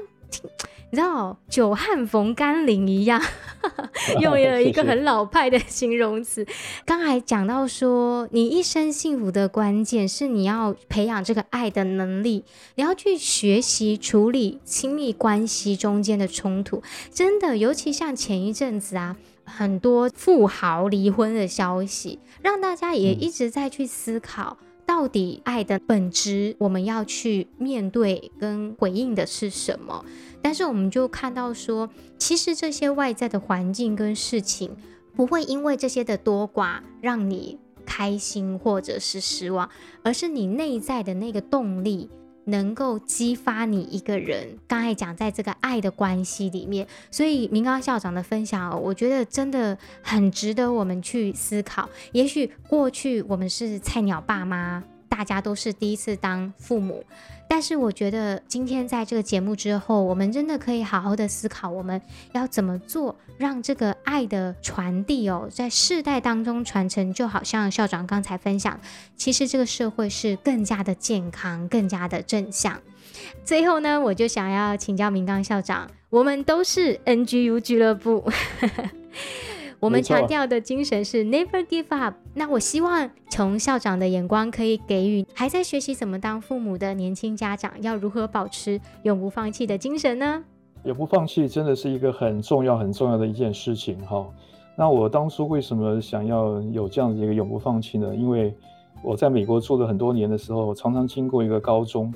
[0.90, 3.22] 你知道“久旱逢甘霖”一样，
[4.20, 6.46] 用了一个很老派的形容词。
[6.86, 12.42] 刚才讲到说，你一生幸福的关键是你要培养这个爱的能力，
[12.76, 16.82] 你要去学习处理亲密关系中间的冲突。
[17.12, 24.56] 真的，尤其像前一阵子啊，很多富豪离婚的消息，让大家也一直在去思考。
[24.88, 30.02] 到底爱的本质，我们要去面对跟回应的是什么？
[30.40, 34.74] 但是我们就看到说，其实这些外在的环境跟事情，
[35.14, 39.68] 不会因为这些的多寡让你开心或者是失望，
[40.02, 42.08] 而是你内在的那个动力。
[42.48, 51.88] 能够激发你一个人，刚才讲在这个爱的关系里面，所以明刚校长的分享，我觉得真的很值得我们去思考。
[52.12, 54.82] 也许过去我们是菜鸟爸妈。
[55.08, 57.04] 大家都是第一次当父母，
[57.48, 62.00] 但是我觉得今天在这个节目之后，我们真的可以好好的思考，我们
[62.32, 67.12] 要怎么做，让这个爱的传递哦，在世代当中传承。
[67.12, 68.78] 就好像校长刚才分享，
[69.16, 72.80] 其实这个社会是更加的健康，更加的正向。
[73.44, 78.30] 最后呢，我就想要请教明刚校长，我们都是 NGU 俱乐部。
[79.80, 82.16] 我们强调的精神是 Never give up。
[82.34, 90.44] 那我希望从校长的眼光，可以给予还在学习怎么当父母的年轻家长，要如何保持永不放弃的精神呢？
[90.84, 94.26] 永不放弃真的是一个很重要、很重要的一件事情哈。
[94.76, 98.14] 那我当初为什么想要有这样的一个永不放弃呢？
[98.14, 98.52] 因为
[99.02, 102.12] 我在美国住了很多年的时候，我常常经过一个高中，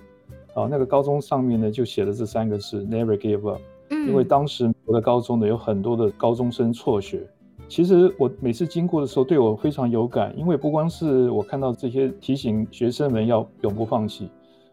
[0.55, 3.61] 啊，那个高中上面呢就写了这三个字 Never give up。
[3.91, 4.09] 嗯。
[4.09, 7.25] 因为当时我的高中呢有很多的高中生辍学。
[7.73, 14.29] 其实我每次经过的时候，对我非常有感，因为不光是我看到这些提醒学生们要永不放弃，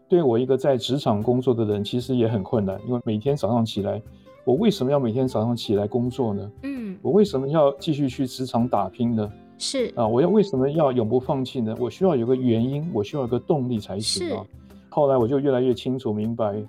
[0.06, 4.02] 对我一个在职场工作的人，其实也很困难，因为每天早上起来，
[4.44, 6.50] 我为什么要每天早上起来工作呢？
[6.64, 9.32] 嗯，我为什么要继续去职场打拼呢？
[9.56, 11.74] 是啊，我要为什么要永不放弃呢？
[11.80, 14.44] 我需要有个原因，我需要有个动力才行啊。
[14.90, 16.62] 后来我就越来越清楚明白，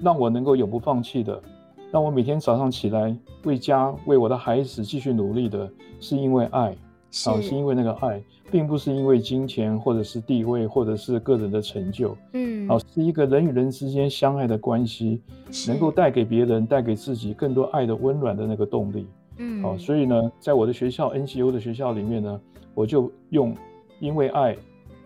[0.00, 1.40] 让我能够永不放弃的。
[1.90, 5.70] 让我每天早上起来为家为我的孩子继续努力的，
[6.00, 6.76] 是因为爱，
[7.10, 15.22] 是啊，是因为那个爱，并不是因为金钱或者是地位或者是个人的成就，嗯，啊，是一个人与人之间相爱的关系，
[15.66, 19.06] 能够带给别人、带给自己更多爱的温暖的那个动力，
[19.38, 22.40] 嗯，啊，所以呢，在我的学校 NGO 的学校里面呢，
[22.74, 23.56] 我就用
[23.98, 24.54] 因为爱，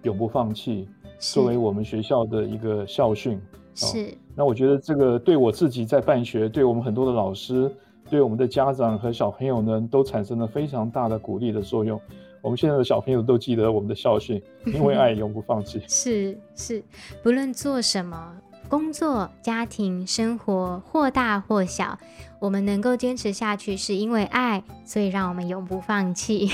[0.02, 0.88] 永不放弃
[1.20, 3.40] 作为我们学校的一个校训。
[3.74, 7.70] 是，那我觉得这个对我自己在办学，对我们很多的老师，
[8.08, 12.00] 对我们的家长和小朋友呢，都产生了非常大的鼓励的作用。
[12.40, 15.80] 我们现在的小朋友都记得我们的校训，因为爱 永不放弃。
[15.86, 16.82] 是是，
[17.22, 18.36] 不论做什么，
[18.68, 21.96] 工作、家庭、生活，或大或小，
[22.40, 26.50] 我们能够坚持下去，是因为爱，所以让我们永不放弃。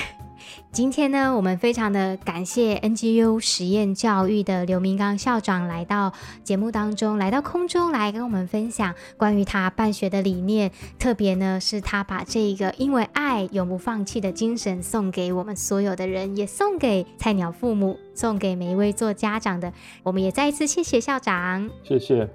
[0.71, 6.13] 今天呢，我们非常的感谢 NGU 实验教育的刘明刚校长来到
[6.43, 10.71] 节目当中，来到空中来跟我们分享关于他办学的理念。
[10.97, 19.71] 特别呢，是他把这一个因为爱永不放弃的精神送给我们所有的人，也送给菜鸟父母，送给每一位做家长的。
[20.03, 22.29] 我们也再一次谢谢校长，谢谢。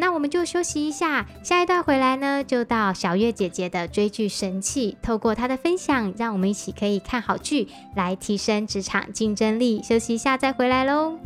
[0.00, 9.82] 那我们就休息一下，下一段回来呢，就到小月姐姐的追剧神器，透过她的分享，让我们一起可以看好剧，来提升职场竞争力。
[9.82, 11.18] 休息一下再回来喽。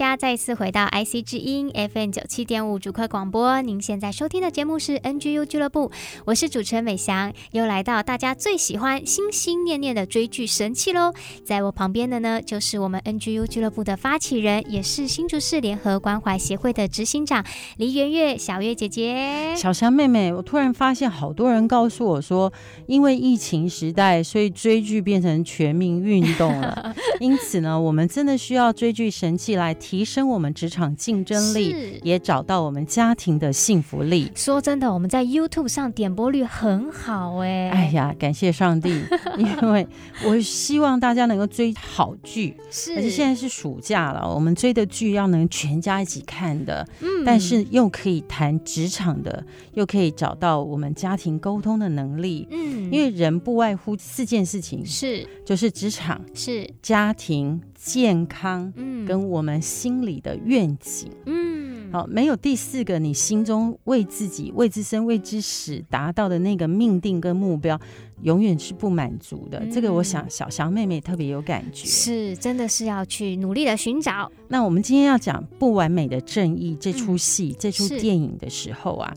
[0.00, 5.92] 家再次回到 IC 之音 FM 九七点五主客广播，您现在收听的节目是 NGU 俱乐部，
[6.24, 11.12] 我是主持人美翔，又来到大家最喜欢、心心念念的追剧神器喽。
[11.44, 17.44] 在我旁边的呢，就是我们 NGU 俱乐部的发起人，也是新竹市联合关怀协会的执行长
[17.76, 19.54] 黎媛月小月姐姐。
[19.54, 22.50] 小翔妹妹，我突然发现好多人告诉我说，
[22.86, 26.96] 因为疫情时代，所以追剧变成全民运动了。
[27.20, 29.76] 因此呢，我们真的需要追剧神器来。
[29.89, 34.30] 提升我们职场竞争力，也找到我们家庭的幸福力。
[34.34, 37.70] 说真的，我们在 YouTube 上点播率很好哎。
[37.70, 38.90] 哎呀，感谢上帝，
[39.36, 39.86] 因为
[40.24, 42.56] 我希望大家能够追好剧。
[42.70, 52.46] 是，而且现在是暑假了，我们追的剧要能全家一起看的，嗯，但是又可以谈职场的，又可以找到我们家庭沟通的能力。
[52.50, 57.60] 嗯，因为人不外乎四件事情，是，就是职场，是家庭。
[57.82, 67.80] 健康，嗯，跟我们心里的愿景，嗯，好，没有第四个，你心中为自己、为自身、为之死达到的那个命定跟目标，
[68.20, 69.60] 永远是不满足的。
[69.60, 74.30] 嗯、这个，我想小翔妹妹特别有感觉，是，真的是要去努力的寻找。
[74.48, 79.10] 那我们今天要讲《不完美的正义》这出戏、嗯、这出电影的时候啊，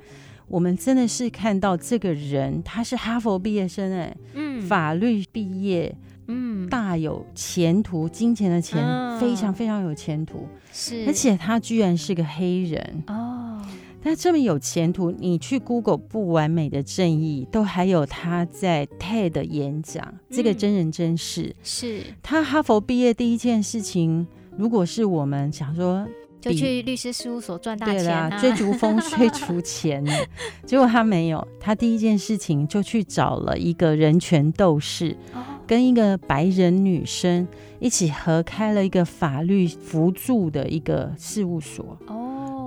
[0.47, 5.93] 我们真的是看到这个人，他是哈佛毕业生，哎，嗯，法律毕业。
[6.27, 13.61] 嗯，大有前途，金钱的钱、哦、非常非常有前途，是，而且他居然是个黑人哦。
[14.01, 21.55] 他这么有前途，你去 Google 不完美的正义，都还有他在 TED 演讲，嗯、这个真人真事。
[21.63, 26.05] 是他哈佛毕业第一件事情，如果是我们想说，
[26.41, 30.03] 就去律师事务所赚大钱、啊，追逐风，追逐钱。
[30.67, 35.15] 结果他没有，他第一件事情就去找了一个人权斗士。
[35.33, 35.41] 哦
[35.73, 37.47] 跟一个白人女生
[37.79, 41.97] 一起合开了一个法律辅助的一个事务所，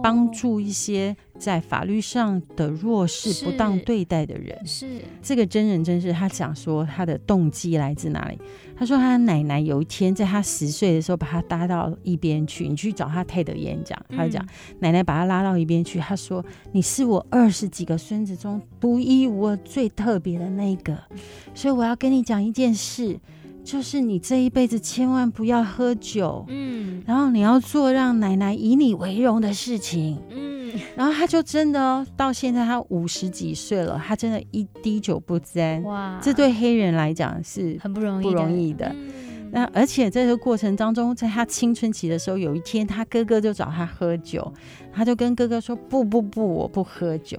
[0.06, 4.56] 帮助一些在法律上的弱势不当对待的人。
[4.64, 4.86] 是
[5.20, 8.38] 这个真人真事，他讲说他的动机来自哪里？
[8.76, 14.48] 他说他奶奶有一天在他十岁的时候把他搭到一边去，你去找他泰德演讲，他就讲、嗯、
[14.78, 20.96] 奶奶把他拉到一边去，他说你是我二十几个孙子中独一无二最特别的那个，
[21.52, 23.18] 所以我要跟你讲一件事，
[23.66, 30.72] 就是你这一辈子千万不要喝酒，嗯，然后你要做让奶奶以你为荣的事情，嗯。
[30.94, 35.82] 然后他就真的哦，到现在他五十几岁了，他真的一滴酒不沾。
[35.82, 38.94] 哇，这对黑人来讲是很不容易不容易的。
[39.50, 44.52] 那而且在这个过程当中，在他青春期的时候，有一天他哥哥就找他喝酒，
[44.92, 47.36] 他就跟哥哥说：“不不不，我不喝酒。”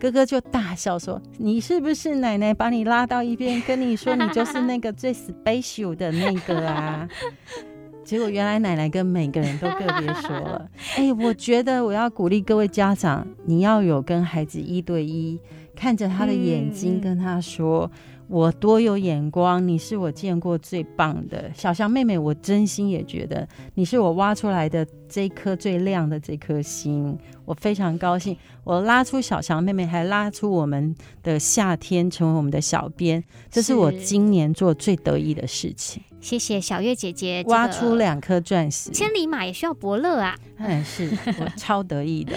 [0.00, 7.08] 哥哥就大笑说：“你是不是奶奶把你拉到一边，跟你说你就是那个最 special 的那个啊？”
[8.08, 15.38] 结果原来奶奶跟每个人都个别说了， 哎、欸，我觉得我要鼓励各位家长，你要有跟孩子一对一，
[15.76, 17.90] 看着他的眼睛，跟他说。
[18.30, 22.18] 我多有眼光，你是我见过最棒的小翔妹妹。
[22.18, 28.36] 我真心也觉得你是我挖出来的这颗最亮的这颗星，我非常高兴。
[28.64, 36.02] 我拉出小翔妹妹，还拉出我们的夏天成为我们的小编，这是我今年做最得意的事情。
[36.20, 40.34] 谢谢小月姐姐，挖出两颗钻石，千里马也需要伯乐啊！
[40.58, 41.08] 嗯，是
[41.40, 42.34] 我超得意的。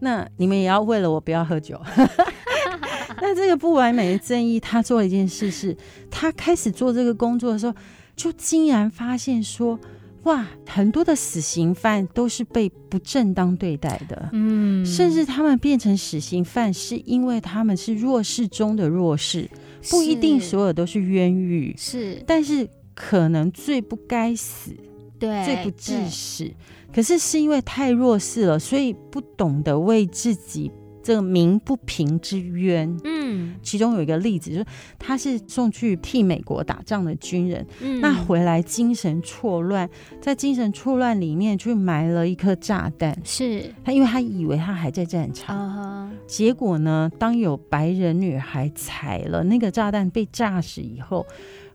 [0.00, 1.80] 那你们也要为了我不要喝酒。
[3.20, 5.76] 那这个不完美的正义，他做了一件事是，
[6.10, 7.74] 他开始做这个工作的时候，
[8.16, 9.78] 就竟然发现说，
[10.22, 19.48] 哇，很多的死刑犯都是被不正当对待的，嗯，甚至他们变成死刑犯是因为他们是弱势中的弱势，
[19.90, 24.72] 不一定所有都是冤狱，是，但是可能最不该死，
[25.18, 26.50] 对，最不致死，
[26.92, 30.70] 可是是因为太弱势了，所以不懂得为自己。
[31.02, 34.66] 这个鸣不平之冤，嗯，其中有一个例子，就是
[34.98, 39.88] 他是送去替美国打仗的军人，嗯，那回来精神错乱，
[40.20, 43.74] 在精神错乱里面去埋了一颗炸弹，是。
[43.82, 46.16] 他，因为他以为他还在战场，uh-huh.
[46.26, 51.26] 结果呢，当有白人女孩踩了那个炸弹被炸死以后。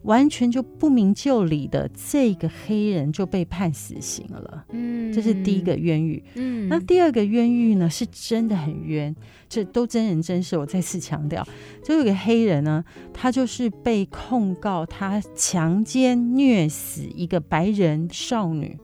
[0.06, 4.66] 完全就不明就里的这个黑人就被判死刑了。
[4.70, 6.24] 嗯，这是第一个冤狱。
[6.36, 9.16] 嗯，那第二个冤狱呢，是真的很冤，
[9.50, 10.58] 这都真人真事。
[10.58, 11.46] 我再次强调，
[11.84, 12.84] 就有个黑人呢，
[13.14, 18.78] 他就是被控告他强奸虐死一个白人少女。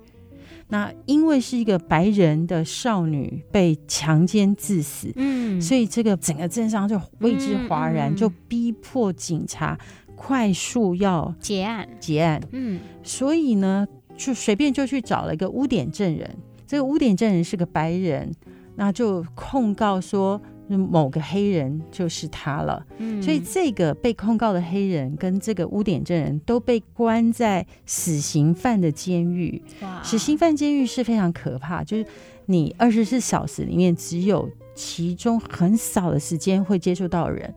[0.69, 9.77] 那因为是一个白人的少女被强奸致死，嗯，所以这个整个镇上就为之哗然，嗯嗯、就逼迫警察
[10.21, 16.29] 快速要结案结案，嗯，所以呢，就随便就去找了一个污点证人，
[16.67, 18.31] 这个污点证人是个白人，
[18.75, 20.39] 那就控告说。
[20.71, 29.61] 某个黑人就是他了，嗯，所以这个被控告的黑人跟这个污点证人都被关在死刑犯的监狱。
[29.81, 32.05] 哇，死刑犯监狱是非常可怕，就是
[32.45, 37.53] 你二十四小时里面只有其中很少的时间会接触到人。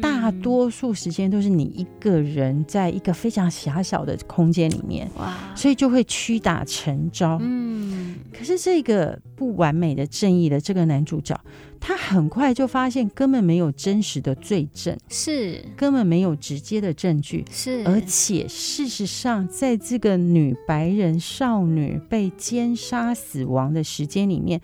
[0.00, 7.38] 大多数时间都是你一个人在一个非常狭小的空间里面，哇，所以就会屈打成招。
[7.40, 11.38] 嗯，可是这个不完美的正义的这个男主角，
[11.78, 24.60] 他很快就发现根本没有真实的罪证，是根本没有直接的证据，是而且事实上，在这个女白人少女被奸杀死亡的时间里面。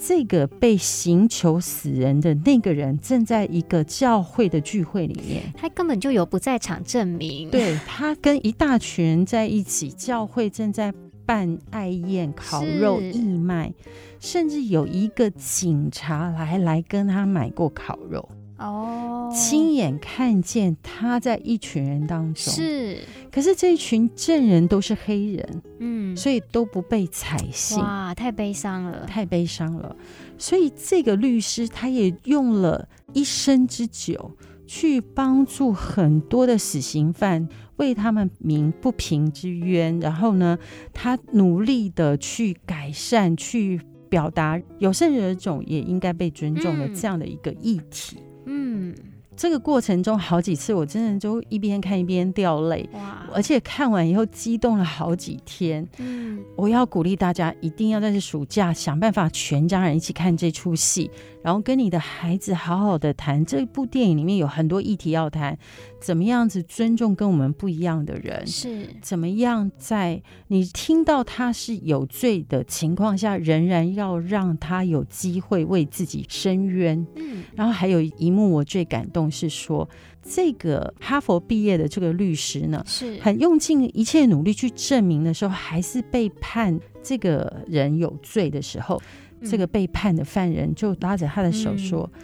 [0.00, 7.50] 这个被刑求死人的那个人正在一个教会的聚会里面，他根本就有不在场证明。
[7.50, 10.94] 对，他跟一大群人在一起，教会正在
[11.26, 13.74] 办爱宴、烤肉、义卖，
[14.20, 18.26] 甚至有一个警察来来跟他买过烤肉。
[18.58, 22.98] 哦，亲眼看见他在一群人当中是，
[23.30, 27.78] 可是这一群证人都是黑人，嗯，所以都不被采信。
[27.78, 29.94] 哇，太悲伤了，太悲伤了。
[30.36, 34.32] 所以这个律师他也用了一生之久
[34.66, 40.00] 去帮助很多的死刑犯，为他们鸣不平之冤。
[40.00, 40.58] 然后呢，
[40.92, 48.16] 他努力的去改善，去表达有色人种也应该被尊重的这样的一个议题。
[48.18, 48.94] 嗯嗯，
[49.36, 53.26] 这个过程中好几次，我真的就一边看一边掉泪，哇！
[53.32, 55.86] 而且看完以后激动了好几天。
[55.98, 61.10] 嗯，我要鼓励大家，一定要在这暑假想办法全家人一起看这出戏。
[61.40, 65.56] 然后跟你的孩子好好的谈，这部电影里面有很多议题要谈，
[66.00, 68.86] 怎么样子尊重跟我们不一样的人，是。
[69.02, 77.06] 怎么样在你听到他是有罪的情况下，仍然要让他有机会为自己申冤。
[77.16, 79.88] 嗯，然后还有一幕我最感动是说，
[80.22, 83.18] 这个哈佛毕业的这个律师呢，是。
[83.20, 89.00] 很用尽一切努力去证明的时候，还是被判这个人有罪的时候。
[89.44, 92.20] 这个被判的犯人就拉着他的手说：“嗯、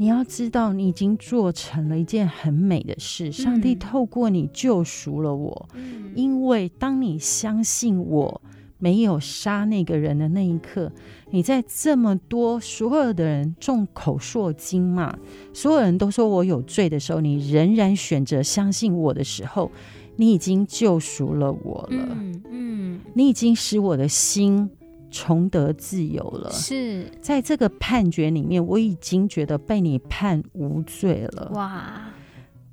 [0.00, 3.32] 你要知道，你已经做成了一件很美的事。
[3.32, 8.40] 上帝透过你救赎了我，嗯、因为当你相信我
[8.78, 10.92] 没有杀那个人的那一刻，
[11.30, 15.18] 你在这么多所有的人众口铄金嘛，
[15.52, 19.72] 所有人都说我有罪的时候，你仍然选择相信我的时候，
[20.14, 22.08] 你已经救赎了我了。
[22.16, 24.70] 嗯，嗯你已经使我的心。”
[25.10, 31.50] 重得自由了，是在这个判决里面，我已经觉得被你判无罪了。
[31.54, 32.10] 哇！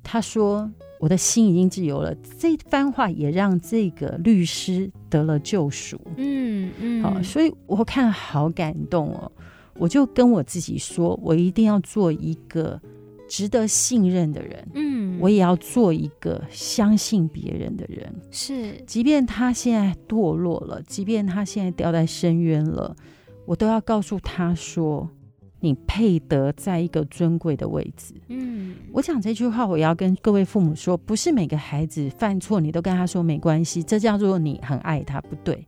[0.02, 0.70] 他说
[1.00, 6.00] 我的心已经自由了，这番话也让这个律师得了救赎。
[6.16, 9.30] 嗯嗯，好，所以我看好感动哦，
[9.74, 12.80] 我就跟我自己说，我一定要做一个。
[13.28, 18.14] 值得信任的人，嗯，我也要做一个相信别人的人。
[18.30, 22.94] 是，即便他现在堕落了，即便他现在掉在深渊了，
[23.44, 25.08] 我都要告诉他说
[25.58, 35.66] ：“你配得在一个尊贵的位置。”嗯，我讲这句话，我要跟各位父母说，不是每个孩子犯错，你都跟他说没关系，这叫做你很爱他，不对。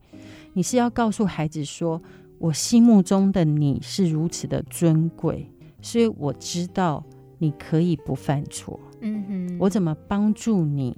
[0.52, 2.00] 你是要告诉孩子说
[2.38, 5.50] ：“我心目中的你是如此的尊贵，
[5.82, 7.04] 所以我知道。”
[7.38, 10.96] 你可以不犯错，嗯哼，我怎么帮助你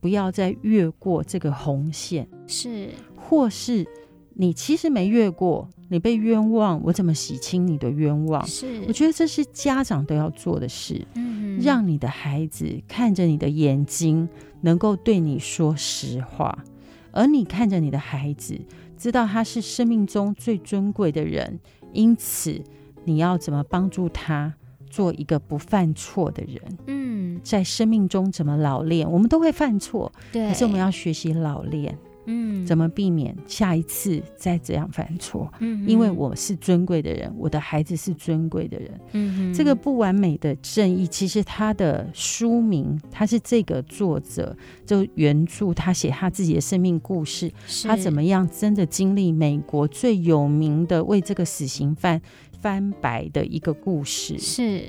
[0.00, 2.26] 不要再越过这个红线？
[2.46, 3.86] 是，或是
[4.34, 8.44] 你其实没越过，你被冤枉，我怎么洗清你的冤枉？
[8.46, 14.28] 是，我觉得这是家长都要做的事，嗯，让你的孩子看着你的眼睛，
[14.62, 16.64] 能够对你说实话，
[17.10, 18.58] 而你看着你的孩子，
[18.96, 21.60] 知道他是生命中最尊贵的人，
[21.92, 22.58] 因此
[23.04, 24.54] 你要怎么帮助他？
[24.92, 29.10] 做一个不犯错的人，嗯，在生命中怎么老练？
[29.10, 35.50] 我们都会犯错，对，可是我们要学习老练，嗯，嗯，怎么避免下一次再这样犯错？
[35.60, 39.00] 嗯，因为我是尊贵的人，我的孩子是尊贵的人。
[39.12, 47.50] 嗯，这个不完美的正义，其实他的书名，他是这个作者就原著，他写他自己的生命故事，
[47.84, 52.20] 他怎么样真的经历美国最有名的为这个死刑犯
[52.62, 54.38] 翻白的一个故事。
[54.38, 54.82] 是，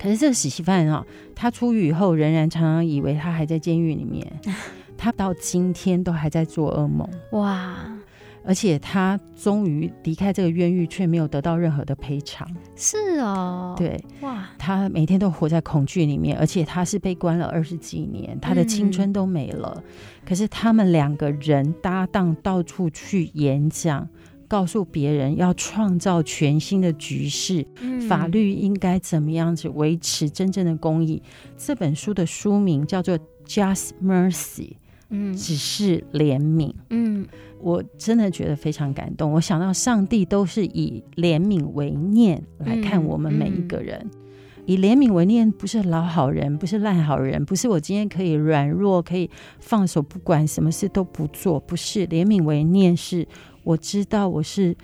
[0.00, 1.04] 可是这个死刑犯啊，
[1.34, 4.26] 他出狱以后，仍然常常以为他还在监狱里面。
[4.96, 7.76] 他到今天都还在做噩梦哇！
[8.44, 12.48] 而且他终于离开这个冤狱，却没有得到任何的赔偿。
[12.74, 14.48] 是哦，对哇！
[14.58, 19.72] 他每天都活在恐惧里面，而且他是被关了二十几年，他的青春都没了。
[19.76, 19.82] 嗯、
[20.26, 24.08] 可是他们两个人搭档，到处去演讲，
[24.48, 31.22] 告诉别人要创造全新的局势，嗯、法律应该怎么样子维持真正的公益。
[31.56, 34.32] 这本书的书名叫做《Just Mercy》。
[35.10, 36.70] 嗯，只是怜悯。
[36.90, 37.26] 嗯，
[37.62, 39.32] 我真的觉得非常感动。
[39.32, 53.26] 我想到上帝都是以怜悯为念来看我们每一个人，嗯嗯、以怜悯为念，不是老好人，不是烂好人，不是我今天可以软弱，可以放手不管，什么事都不做，不是怜悯为念，是
[53.68, 54.74] 我知道我是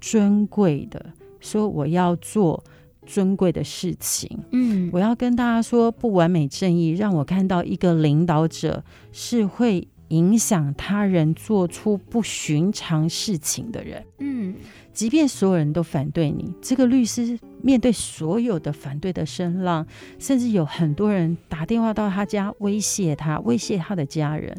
[0.00, 2.62] 尊贵的，说我要做。
[3.06, 14.54] 尊贵的事情，嗯，我要跟大家说，不完美正义让我看到一个领导者是会影响他人做出不寻常事情的人，嗯，
[14.92, 19.84] 即便所有人都反对你，这个律师面对所有的反对的声浪，
[20.20, 24.56] 甚至有很多人打电话到他家威胁他，威胁他的家人。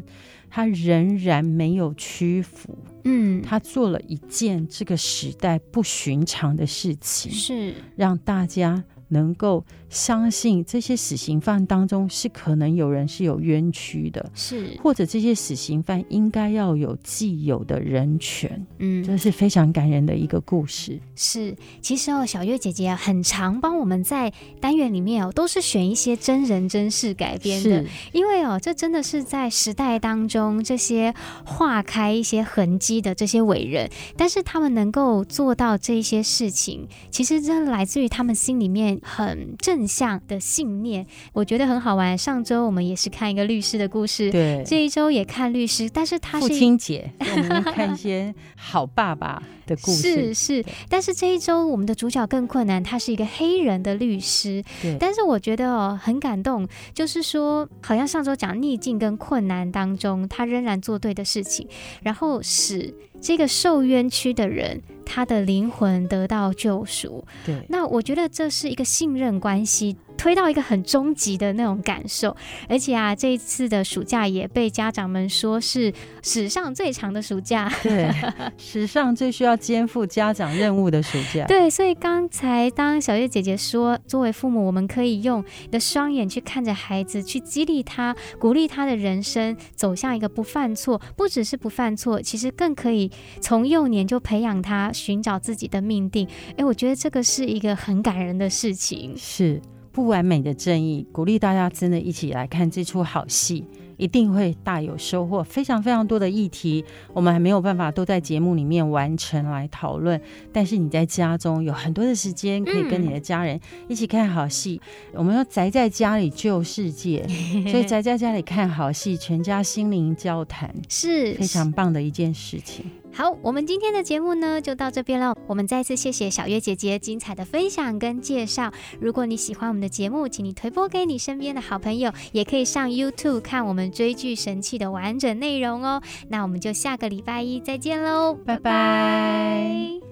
[0.54, 8.84] 他仍然没有屈服，嗯，他做了一件这个时代不寻常的事情，是让大家。
[9.12, 20.98] 能够相信这些死刑犯当中是可能有人是有冤屈的，是或者这些死刑犯应该要有既有的人权，嗯，这是非常感人的一个故事。
[21.14, 31.14] 是，其实哦，小月姐姐很常帮我们在单元里面哦，都是选一些真人真事改编的，因为哦，这真的是在时代当中这些
[31.44, 39.00] 划开一些痕迹的这些伟人，但是他们能够做到这些事情，其实真的来自于他们心里面。
[39.04, 42.16] 很正向的信念，我觉得很好玩。
[42.16, 49.42] 上周我们也是看一个律师的故事，对，这一周也看律师，但是他是父亲节，我们看一些好爸爸
[49.74, 50.64] 的故事，是是。
[50.88, 54.96] 但是这一周我们的主角更困难，他是一个黑人的律师，对。
[54.98, 61.66] 但是我觉得哦，很感动，就是说，好像上周讲逆境跟困难当中，他仍然做对的事情，
[62.02, 64.82] 然后使这个受冤屈的人。
[65.04, 69.96] 他的灵魂得到救赎，对，那我觉得这是一个信任关系。
[70.16, 72.36] 推到一个很终极的那种感受，
[72.68, 75.92] 而且啊，这一次的暑假也被家长们说是
[76.22, 78.10] 史上最长的暑假，对，
[78.56, 81.44] 史上最需要肩负家长任务的暑假。
[81.46, 93.10] 对，所以刚才当小月姐姐说，作为父母，我们可以用你的双眼去看着孩子，去激励他，鼓励他的人生走向一个不犯错，不只是不犯错，其实更可以
[93.40, 96.28] 从幼年就培养他寻找自己的命定。
[96.56, 99.14] 哎，我觉得这个是一个很感人的事情。
[99.16, 99.60] 是。
[99.92, 103.64] 不完美的正义，鼓励大家真的一起来看这出好戏，
[103.98, 105.44] 一定会大有收获。
[105.44, 106.82] 非常非常多的议题，
[107.12, 110.18] 我们还没有办法都在节目里面完成来讨论。
[110.50, 114.80] 但是你在家中有很多的时间，可以跟你的家人一起看好戏。
[115.12, 117.22] 嗯、我们要宅在家里救世界，
[117.70, 122.86] 所以宅在家里看好戏，全家心灵交谈，是非常棒的一件事情。
[123.14, 125.36] 好，我们今天的节目呢就到这边了。
[125.46, 128.72] 我们再次谢谢小月姐姐精彩的分享跟介绍。
[129.00, 136.00] 如果你喜欢我们的节目，请你推播给你身边的好朋友，也可以上 YouTube 看我们追剧神器的完整内容哦。
[136.28, 140.11] 那我们就下个礼拜一再见喽，拜拜。